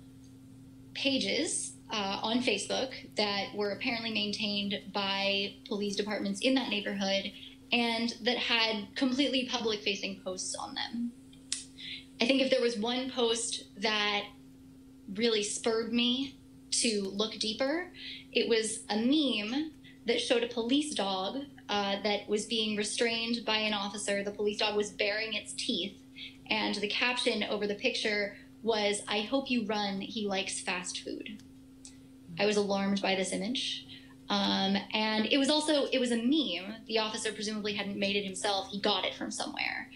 [0.94, 7.32] pages uh, on Facebook that were apparently maintained by police departments in that neighborhood
[7.72, 11.12] and that had completely public facing posts on them.
[12.20, 14.24] I think if there was one post that
[15.14, 16.36] really spurred me
[16.70, 17.90] to look deeper,
[18.32, 19.72] it was a meme
[20.06, 24.24] that showed a police dog uh, that was being restrained by an officer.
[24.24, 25.96] The police dog was baring its teeth,
[26.50, 31.42] and the caption over the picture was, I hope you run, he likes fast food.
[32.38, 33.86] I was alarmed by this image.
[34.30, 36.74] Um, and it was also it was a meme.
[36.86, 38.68] The officer presumably hadn't made it himself.
[38.70, 39.90] He got it from somewhere.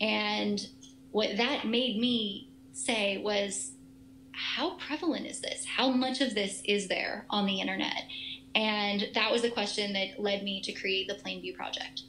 [0.00, 0.66] And
[1.12, 3.72] what that made me say was,
[4.32, 5.64] how prevalent is this?
[5.64, 8.04] How much of this is there on the internet?
[8.54, 12.02] And that was the question that led me to create the Plainview Project.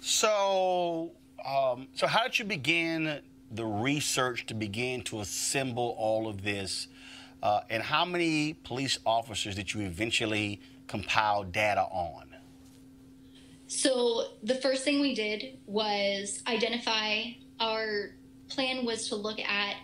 [0.00, 1.12] So,
[1.46, 3.20] um, so how did you begin
[3.50, 6.88] the research to begin to assemble all of this?
[7.42, 12.26] Uh, and how many police officers did you eventually compile data on?
[13.66, 17.22] So the first thing we did was identify
[17.60, 18.10] our
[18.48, 19.76] plan was to look at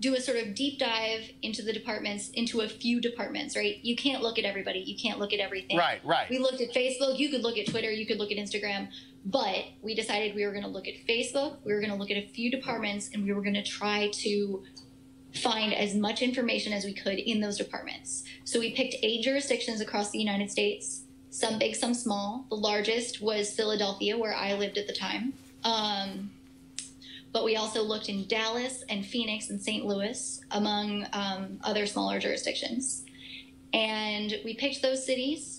[0.00, 3.78] do a sort of deep dive into the departments into a few departments right?
[3.82, 4.80] You can't look at everybody.
[4.80, 5.76] You can't look at everything.
[5.76, 6.28] Right, right.
[6.30, 7.18] we looked at facebook.
[7.18, 7.90] You could look at twitter.
[7.90, 8.88] You could look at instagram.
[9.24, 11.56] But we decided we were going to look at facebook.
[11.64, 14.10] We were going to look at a few departments and we were going to try
[14.12, 14.62] to
[15.34, 19.80] find as much information as we could in those departments so we picked eight jurisdictions
[19.80, 24.78] across the united states some big some small the largest was philadelphia where i lived
[24.78, 25.32] at the time
[25.64, 26.30] um,
[27.34, 29.84] but we also looked in Dallas and Phoenix and St.
[29.84, 33.04] Louis, among um, other smaller jurisdictions.
[33.72, 35.53] And we picked those cities.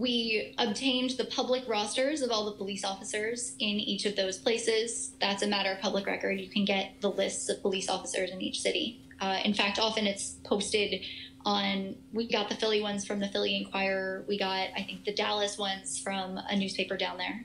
[0.00, 5.12] We obtained the public rosters of all the police officers in each of those places.
[5.20, 6.40] That's a matter of public record.
[6.40, 9.02] You can get the lists of police officers in each city.
[9.20, 11.02] Uh, in fact, often it's posted
[11.44, 11.96] on.
[12.14, 14.24] We got the Philly ones from the Philly Inquirer.
[14.26, 17.44] We got, I think, the Dallas ones from a newspaper down there.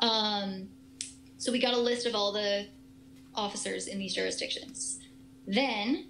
[0.00, 0.68] Um,
[1.38, 2.66] so we got a list of all the
[3.34, 4.98] officers in these jurisdictions.
[5.46, 6.08] Then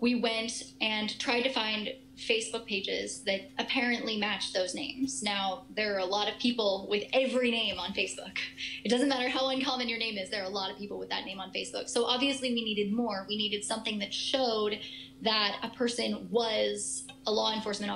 [0.00, 5.22] we went and tried to find Facebook pages that apparently match those names.
[5.22, 8.38] Now, there are a lot of people with every name on Facebook.
[8.84, 11.10] It doesn't matter how uncommon your name is, there are a lot of people with
[11.10, 11.88] that name on Facebook.
[11.88, 13.26] So obviously, we needed more.
[13.28, 14.78] We needed something that showed
[15.22, 17.92] that a person was a law enforcement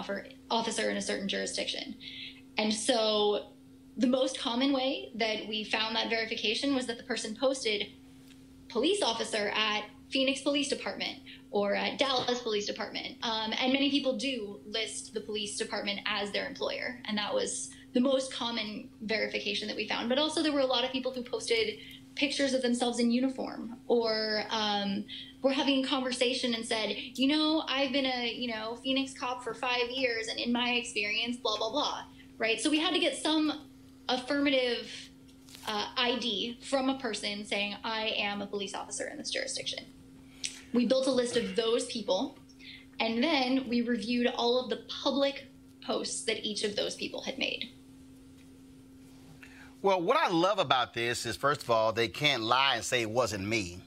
[0.51, 1.95] officer in a certain jurisdiction.
[2.59, 3.47] And so
[3.97, 7.87] the most common way that we found that verification was that the person posted
[8.69, 11.19] police officer at Phoenix Police Department
[11.51, 13.17] or at Dallas Police Department.
[13.23, 17.01] Um, and many people do list the police department as their employer.
[17.07, 20.09] And that was the most common verification that we found.
[20.09, 21.79] But also, there were a lot of people who posted
[22.15, 25.05] pictures of themselves in uniform or um,
[25.43, 29.43] were having a conversation and said, you know, I've been a, you know, Phoenix cop
[29.43, 32.03] for five years and in my experience, blah, blah, blah.
[32.39, 32.61] Right.
[32.61, 33.67] So we had to get some
[34.09, 34.91] affirmative
[35.67, 39.85] uh, ID from a person saying, I am a police officer in this jurisdiction.
[40.73, 42.39] We built a list of those people,
[42.99, 45.47] and then we reviewed all of the public
[45.85, 47.71] posts that each of those people had made.
[49.83, 53.01] Well, what I love about this is, first of all, they can't lie and say
[53.01, 53.79] it wasn't me.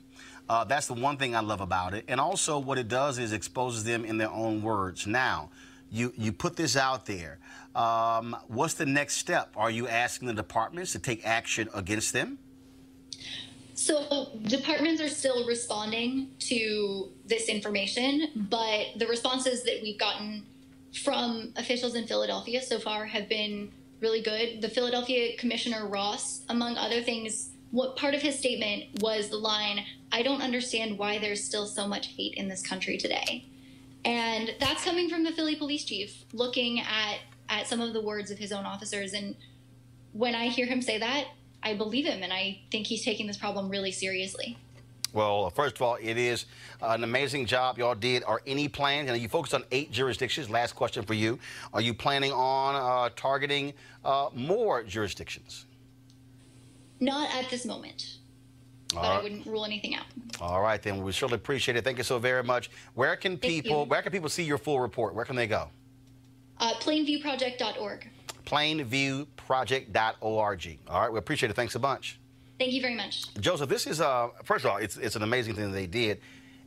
[0.49, 2.03] Uh, that's the one thing I love about it.
[2.07, 5.07] And also, what it does is exposes them in their own words.
[5.07, 5.51] Now,
[5.91, 7.37] you, you put this out there.
[7.75, 9.53] Um, what's the next step?
[9.55, 12.39] Are you asking the departments to take action against them?
[13.75, 20.45] So, departments are still responding to this information, but the responses that we've gotten
[21.03, 24.61] from officials in Philadelphia so far have been really good.
[24.61, 29.83] The Philadelphia Commissioner Ross, among other things, what part of his statement was the line,
[30.11, 33.45] I don't understand why there's still so much hate in this country today.
[34.05, 37.19] And that's coming from the Philly police chief looking at,
[37.49, 39.13] at some of the words of his own officers.
[39.13, 39.35] And
[40.11, 41.29] when I hear him say that,
[41.63, 44.57] I believe him and I think he's taking this problem really seriously.
[45.13, 46.45] Well, first of all, it is
[46.81, 48.23] an amazing job y'all did.
[48.23, 49.05] Are any plans?
[49.05, 50.49] You know, you focused on eight jurisdictions.
[50.49, 51.37] Last question for you:
[51.71, 55.65] Are you planning on uh, targeting uh, more jurisdictions?
[56.99, 58.17] Not at this moment,
[58.91, 60.05] but All I wouldn't rule anything out.
[60.41, 61.83] All right, then we certainly appreciate it.
[61.83, 62.71] Thank you so very much.
[62.95, 65.13] Where can people where can people see your full report?
[65.13, 65.69] Where can they go?
[66.57, 68.09] Uh, plainviewproject.org.
[69.47, 70.79] Plainviewproject.org.
[70.87, 71.55] All right, we appreciate it.
[71.55, 72.19] Thanks a bunch.
[72.59, 73.33] Thank you very much.
[73.39, 76.21] Joseph, this is uh first of all, it's it's an amazing thing that they did.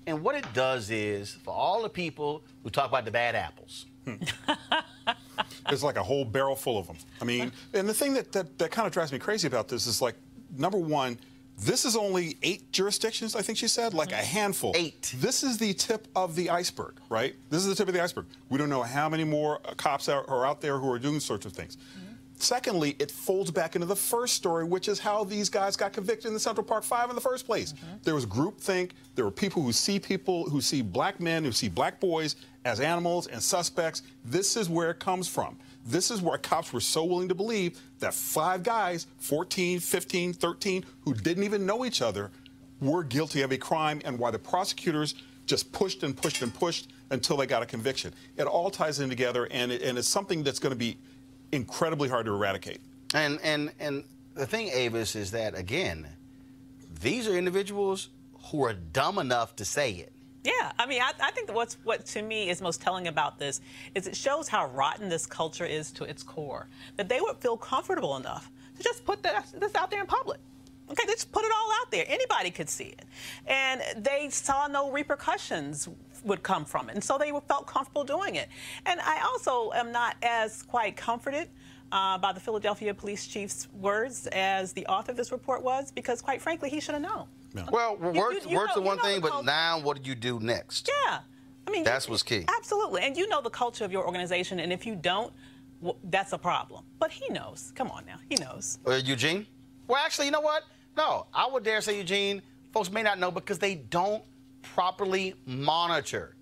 [0.06, 3.86] And what it does is for all the people who talk about the bad apples.
[5.68, 6.96] There's like a whole barrel full of them.
[7.20, 9.88] I mean, and the thing that, that, that kind of drives me crazy about this
[9.88, 10.14] is like,
[10.56, 11.18] number one,
[11.58, 14.72] this is only eight jurisdictions, I think she said, like a handful.
[14.76, 15.14] Eight.
[15.16, 17.34] This is the tip of the iceberg, right?
[17.50, 18.26] This is the tip of the iceberg.
[18.50, 21.18] We don't know how many more uh, cops are, are out there who are doing
[21.18, 21.78] sorts of things.
[22.38, 26.26] Secondly, it folds back into the first story, which is how these guys got convicted
[26.26, 27.72] in the Central Park Five in the first place.
[27.72, 27.96] Mm-hmm.
[28.02, 28.90] There was groupthink.
[29.14, 32.80] There were people who see people who see black men, who see black boys as
[32.80, 34.02] animals and suspects.
[34.24, 35.58] This is where it comes from.
[35.86, 40.84] This is where cops were so willing to believe that five guys, 14, 15, 13,
[41.00, 42.30] who didn't even know each other,
[42.80, 45.14] were guilty of a crime and why the prosecutors
[45.46, 48.12] just pushed and pushed and pushed until they got a conviction.
[48.36, 50.98] It all ties in together, and, it, and it's something that's going to be
[51.52, 52.80] incredibly hard to eradicate.
[53.14, 56.08] And and and the thing, Avis, is that again,
[57.00, 58.08] these are individuals
[58.50, 60.12] who are dumb enough to say it.
[60.44, 63.60] Yeah, I mean, I, I think what's what to me is most telling about this
[63.94, 66.68] is it shows how rotten this culture is to its core.
[66.96, 70.38] That they would feel comfortable enough to just put this, this out there in public.
[70.88, 72.04] Okay, they just put it all out there.
[72.06, 73.04] Anybody could see it,
[73.48, 75.88] and they saw no repercussions
[76.26, 78.48] would come from it, and so they felt comfortable doing it.
[78.84, 81.48] And I also am not as quite comforted
[81.92, 86.20] uh, by the Philadelphia police chief's words as the author of this report was, because
[86.20, 87.26] quite frankly, he should have known.
[87.72, 90.08] Well, You- words, you- you words know- are one thing, the but now what do
[90.08, 90.90] you do next?
[91.06, 91.20] Yeah.
[91.66, 92.44] I mean, That's you- what's key.
[92.58, 93.02] Absolutely.
[93.02, 95.32] And you know the culture of your organization, and if you don't,
[95.80, 96.84] well, that's a problem.
[96.98, 97.72] But he knows.
[97.76, 98.16] Come on now.
[98.28, 98.78] He knows.
[98.86, 99.46] Uh, Eugene?
[99.86, 100.64] Well, actually, you know what?
[100.96, 104.22] No, I would dare say, Eugene, folks may not know because they don't
[104.74, 106.36] properly monitor.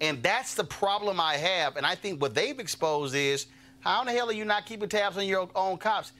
[0.00, 1.76] And that's the problem I have.
[1.76, 3.46] And I think what they've exposed is
[3.80, 6.12] how in the hell are you not keeping tabs on your own cops?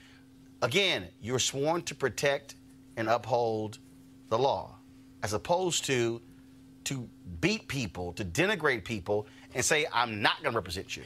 [0.63, 2.55] Again, you're sworn to protect
[2.97, 3.79] and uphold
[4.29, 4.77] the law,
[5.23, 6.21] as opposed to
[6.85, 7.09] to
[7.41, 11.05] beat people, to denigrate people, and say, I'm not going to represent you.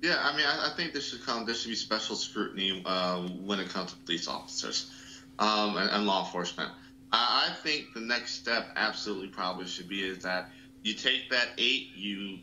[0.00, 1.44] Yeah, I mean, I, I think there should come.
[1.44, 4.90] There should be special scrutiny uh, when it comes to police officers
[5.38, 6.70] um, and, and law enforcement.
[7.12, 10.50] I, think the next step, absolutely, probably should be is that
[10.82, 12.38] you take that eight, you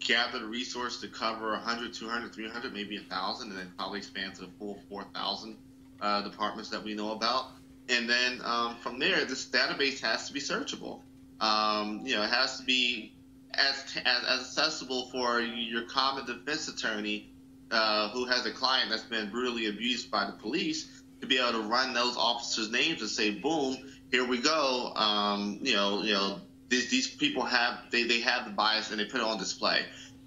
[0.00, 4.42] gather the resource to cover 100, 200, 300, maybe 1,000, and then probably expand to
[4.42, 5.56] the full 4,000
[6.00, 7.46] uh, departments that we know about.
[7.88, 11.00] And then um, from there, this database has to be searchable.
[11.40, 13.12] Um, you know, it has to be
[13.54, 17.30] as, as, as accessible for your common defense attorney
[17.70, 21.52] uh, who has a client that's been brutally abused by the police to be able
[21.52, 23.76] to run those officers' names and say, boom,
[24.10, 24.92] here we go.
[24.94, 29.00] Um, you know, you know, these, these people have they, they have the bias and
[29.00, 29.84] they put it on display.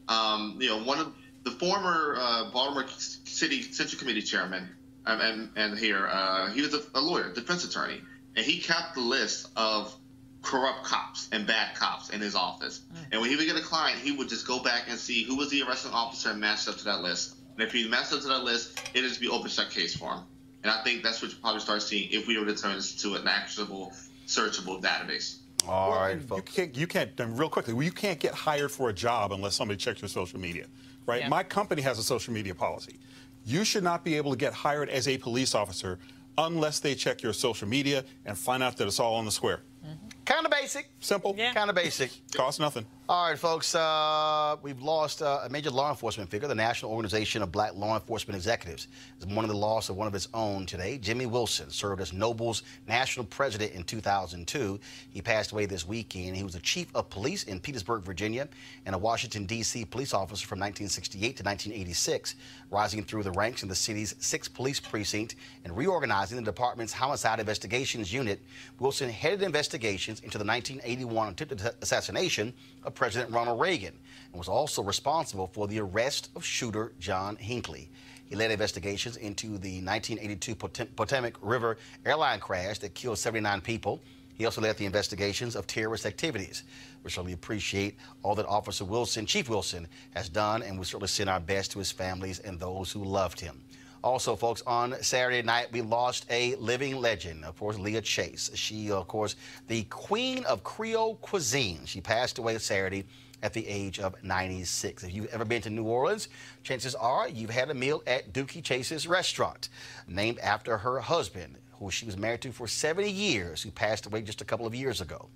[0.08, 1.14] Um, you know, one of
[1.44, 4.70] the former uh, Baltimore City Central Committee chairman
[5.06, 8.02] um, and, and here uh, he was a, a lawyer, defense attorney,
[8.36, 9.96] and he kept the list of
[10.42, 12.82] corrupt cops and bad cops in his office.
[13.12, 15.38] And when he would get a client, he would just go back and see who
[15.38, 17.36] was the arresting officer and matched up to that list.
[17.56, 20.14] And if he matched up to that list, it is be open shut case for
[20.14, 20.24] him.
[20.64, 22.96] And I think that's what you probably start seeing if we were to turn this
[23.02, 23.94] to an actionable,
[24.28, 25.38] searchable database.
[25.68, 28.90] All right, You can't, you can't, and real quickly, well, you can't get hired for
[28.90, 30.66] a job unless somebody checks your social media,
[31.06, 31.22] right?
[31.22, 31.30] Yeah.
[31.30, 33.00] My company has a social media policy.
[33.46, 36.00] You should not be able to get hired as a police officer
[36.38, 39.62] unless they check your social media and find out that it's all on the square.
[39.86, 40.08] Mm-hmm.
[40.26, 40.90] Kind of basic.
[41.00, 41.36] Simple.
[41.38, 41.54] Yeah.
[41.54, 42.12] Kind of basic.
[42.34, 42.86] Costs nothing.
[43.12, 43.76] All right, folks.
[43.76, 46.48] Uh, we've lost uh, a major law enforcement figure.
[46.48, 48.88] The National Organization of Black Law Enforcement Executives
[49.20, 50.98] is mourning the loss of one of its own today.
[50.98, 54.80] Jimmy Wilson served as NOBLE's national president in 2002.
[55.10, 56.38] He passed away this weekend.
[56.38, 58.48] He was the chief of police in Petersburg, Virginia,
[58.86, 59.84] and a Washington, D.C.
[59.84, 62.36] police officer from 1968 to 1986,
[62.70, 65.36] rising through the ranks in the city's sixth police precinct
[65.66, 68.40] and reorganizing the department's homicide investigations unit.
[68.80, 72.54] Wilson headed investigations into the 1981 attempted assassination
[72.86, 73.98] of President Ronald Reagan
[74.32, 77.90] and was also responsible for the arrest of shooter John Hinckley.
[78.26, 84.04] He led investigations into the 1982 Potem- Potomac River airline crash that killed 79 people.
[84.36, 86.62] He also led the investigations of terrorist activities.
[87.04, 91.28] We certainly appreciate all that Officer Wilson, Chief Wilson, has done, and we certainly send
[91.28, 93.64] our best to his families and those who loved him.
[94.04, 98.50] Also, folks, on Saturday night, we lost a living legend, of course, Leah Chase.
[98.56, 99.36] She, of course,
[99.68, 101.86] the queen of Creole cuisine.
[101.86, 103.06] She passed away Saturday
[103.44, 105.04] at the age of 96.
[105.04, 106.30] If you've ever been to New Orleans,
[106.64, 109.70] chances are you've had a meal at Dooky Chase's restaurant,
[110.08, 114.22] named after her husband, who she was married to for 70 years, who passed away
[114.22, 115.28] just a couple of years ago.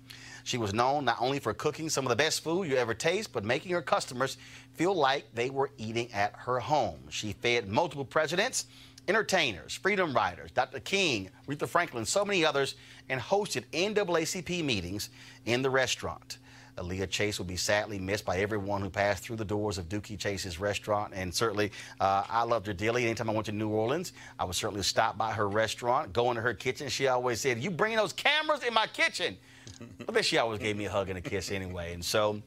[0.44, 3.32] She was known not only for cooking some of the best food you ever taste,
[3.32, 4.36] but making her customers
[4.74, 7.00] feel like they were eating at her home.
[7.10, 8.66] She fed multiple presidents,
[9.08, 10.78] entertainers, freedom riders, Dr.
[10.80, 12.76] King, Aretha Franklin, so many others,
[13.08, 15.10] and hosted NAACP meetings
[15.46, 16.38] in the restaurant.
[16.84, 20.18] Leah Chase will be sadly missed by everyone who passed through the doors of Dooky
[20.18, 21.12] Chase's restaurant.
[21.14, 23.04] And certainly, uh, I loved her dearly.
[23.04, 26.42] Anytime I went to New Orleans, I would certainly stop by her restaurant, go into
[26.42, 26.88] her kitchen.
[26.88, 29.36] She always said, You bring those cameras in my kitchen.
[29.98, 31.92] but then she always gave me a hug and a kiss anyway.
[31.94, 32.42] And so,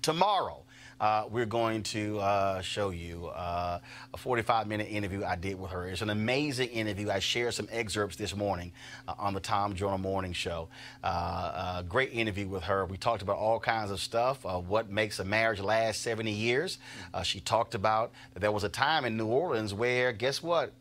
[0.00, 0.61] tomorrow,
[1.02, 3.80] uh, we're going to uh, show you uh,
[4.14, 5.88] a 45 minute interview I did with her.
[5.88, 7.10] It's an amazing interview.
[7.10, 8.70] I shared some excerpts this morning
[9.08, 10.68] uh, on the Tom Joyner Morning Show.
[11.02, 12.86] Uh, uh, great interview with her.
[12.86, 16.78] We talked about all kinds of stuff, what makes a marriage last 70 years.
[17.24, 20.72] She talked about that there was a time in New Orleans where, guess what,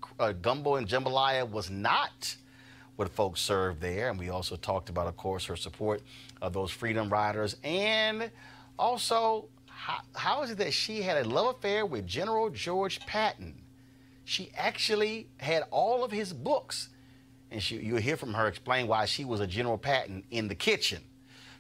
[0.44, 2.36] gumbo and jambalaya was not
[2.96, 4.12] what folks served there.
[4.12, 6.04] And we also talked about, of course, her support
[6.44, 8.30] of those freedom riders and
[8.78, 9.48] also
[9.82, 13.56] how, how is it that she had a love affair with General George Patton?
[14.26, 16.90] She actually had all of his books.
[17.50, 20.54] And she, you'll hear from her explain why she was a General Patton in the
[20.54, 21.02] kitchen.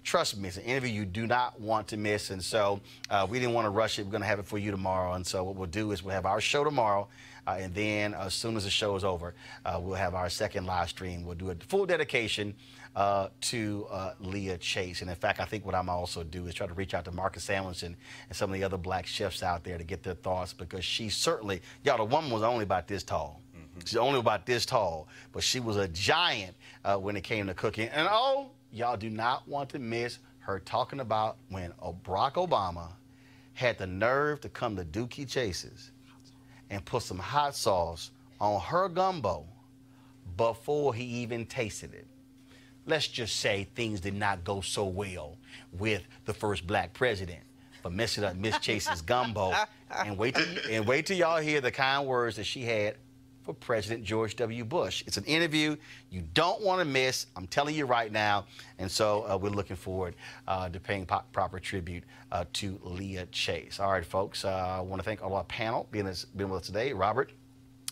[0.03, 2.30] Trust me, it's an interview you do not want to miss.
[2.30, 4.05] And so uh, we didn't want to rush it.
[4.05, 5.13] We're going to have it for you tomorrow.
[5.13, 7.07] And so what we'll do is we'll have our show tomorrow.
[7.47, 9.34] Uh, and then as soon as the show is over,
[9.65, 11.26] uh, we'll have our second live stream.
[11.26, 12.53] We'll do a full dedication
[12.96, 15.02] uh, to uh, Leah Chase.
[15.02, 17.12] And in fact, I think what I'm also do is try to reach out to
[17.12, 17.96] Marcus Samuelsson
[18.28, 21.10] and some of the other black chefs out there to get their thoughts because she
[21.10, 23.42] certainly, y'all, the woman was only about this tall.
[23.86, 27.54] She's only about this tall, but she was a giant uh, when it came to
[27.54, 27.88] cooking.
[27.89, 31.72] And oh, y'all do not want to miss her talking about when
[32.04, 32.89] Barack Obama
[33.54, 35.92] had the nerve to come to Dooky Chase's
[36.70, 39.46] and put some hot sauce on her gumbo
[40.38, 42.08] before he even tasted it.
[42.86, 45.38] Let's just say things did not go so well
[45.72, 47.42] with the first black president
[47.82, 49.54] for messing up Miss Chase's gumbo.
[50.06, 52.96] And wait till, and wait till y'all hear the kind words that she had
[53.44, 54.64] for President George W.
[54.64, 55.04] Bush.
[55.06, 55.76] It's an interview
[56.10, 57.26] you don't want to miss.
[57.36, 58.46] I'm telling you right now.
[58.78, 60.16] And so uh, we're looking forward
[60.48, 63.82] uh, to paying proper tribute uh, to Leah Chase.
[63.82, 64.46] All right, folks.
[64.46, 66.94] Uh, I want to thank all our panel being, being with us today.
[66.94, 67.34] Robert.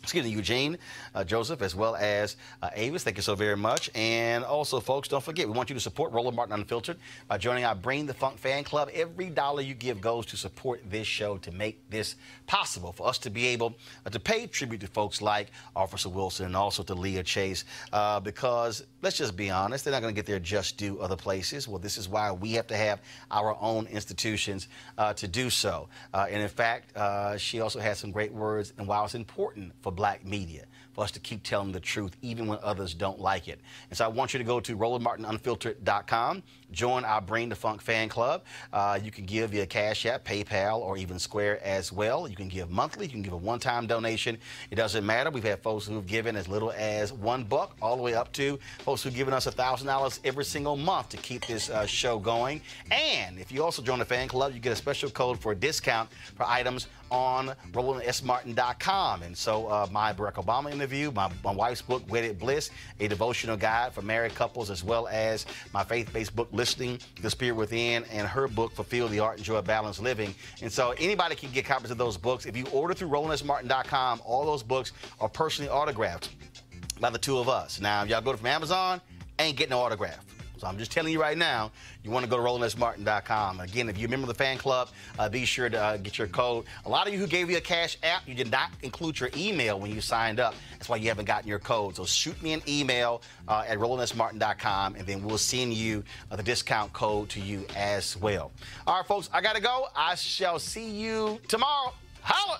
[0.02, 0.78] Excuse me, Eugene,
[1.14, 3.04] uh, Joseph, as well as uh, Avis.
[3.04, 3.89] Thank you so very much.
[3.93, 6.97] And also, folks, don't forget, we want you to support Roland Martin Unfiltered
[7.28, 8.89] by joining our Bring the Funk fan club.
[8.93, 12.16] Every dollar you give goes to support this show to make this
[12.47, 13.76] possible for us to be able
[14.06, 17.66] uh, to pay tribute to folks like Officer Wilson and also to Leah Chase.
[17.91, 21.18] Uh, because let's just be honest, they're not going to get their just due other
[21.18, 21.68] places.
[21.68, 25.89] Well, this is why we have to have our own institutions uh, to do so.
[26.14, 29.74] Uh, and in fact, uh, she also has some great words and why it's important
[29.82, 33.48] for black media for us to keep telling the truth even when others don't like
[33.48, 33.60] it.
[33.90, 38.09] And so I want you to go to RolandMartinUnfiltered.com, join our Bring the Funk fan
[38.09, 38.43] club.
[38.72, 42.28] Uh, you can give via Cash App, PayPal, or even Square as well.
[42.28, 43.05] You can give monthly.
[43.05, 44.38] You can give a one-time donation.
[44.72, 45.30] It doesn't matter.
[45.30, 48.59] We've had folks who've given as little as one buck all the way up to
[48.80, 52.61] folks who've given us $1,000 every single month to keep this uh, show going.
[52.91, 55.55] And if you also join the fan club, you get a special code for a
[55.55, 59.24] discount for items on RolandSMartin.com.
[59.24, 63.57] And so uh, my Barack Obama interview, my, my wife's book, Wedded Bliss, a devotional
[63.57, 68.28] guide for married couples, as well as my faith-based book, Listening the Spirit Within, and
[68.28, 70.36] her book, Fulfill the Art and Joy of Balanced Living.
[70.62, 72.45] And so anybody can get copies of those books.
[72.45, 74.91] If you order through RolandSMartin.com, all those books
[75.22, 76.32] are personally autographed
[76.99, 77.80] by the two of us.
[77.80, 78.99] Now, if y'all go from Amazon,
[79.39, 80.19] ain't getting no autograph.
[80.60, 81.72] So I'm just telling you right now,
[82.03, 83.61] you want to go to RolandSMartin.com.
[83.61, 86.18] Again, if you're a member of the fan club, uh, be sure to uh, get
[86.18, 86.65] your code.
[86.86, 89.30] A lot of you who gave you a cash app, you did not include your
[89.38, 90.53] email when you signed up.
[90.73, 91.95] That's why you haven't gotten your code.
[91.95, 96.44] So shoot me an email uh, at RolandSMartin.com, and then we'll send you uh, the
[96.44, 98.52] discount code to you as well.
[98.86, 99.88] All right, folks, I got to go.
[99.95, 101.94] I shall see you tomorrow.
[102.22, 102.60] Holla!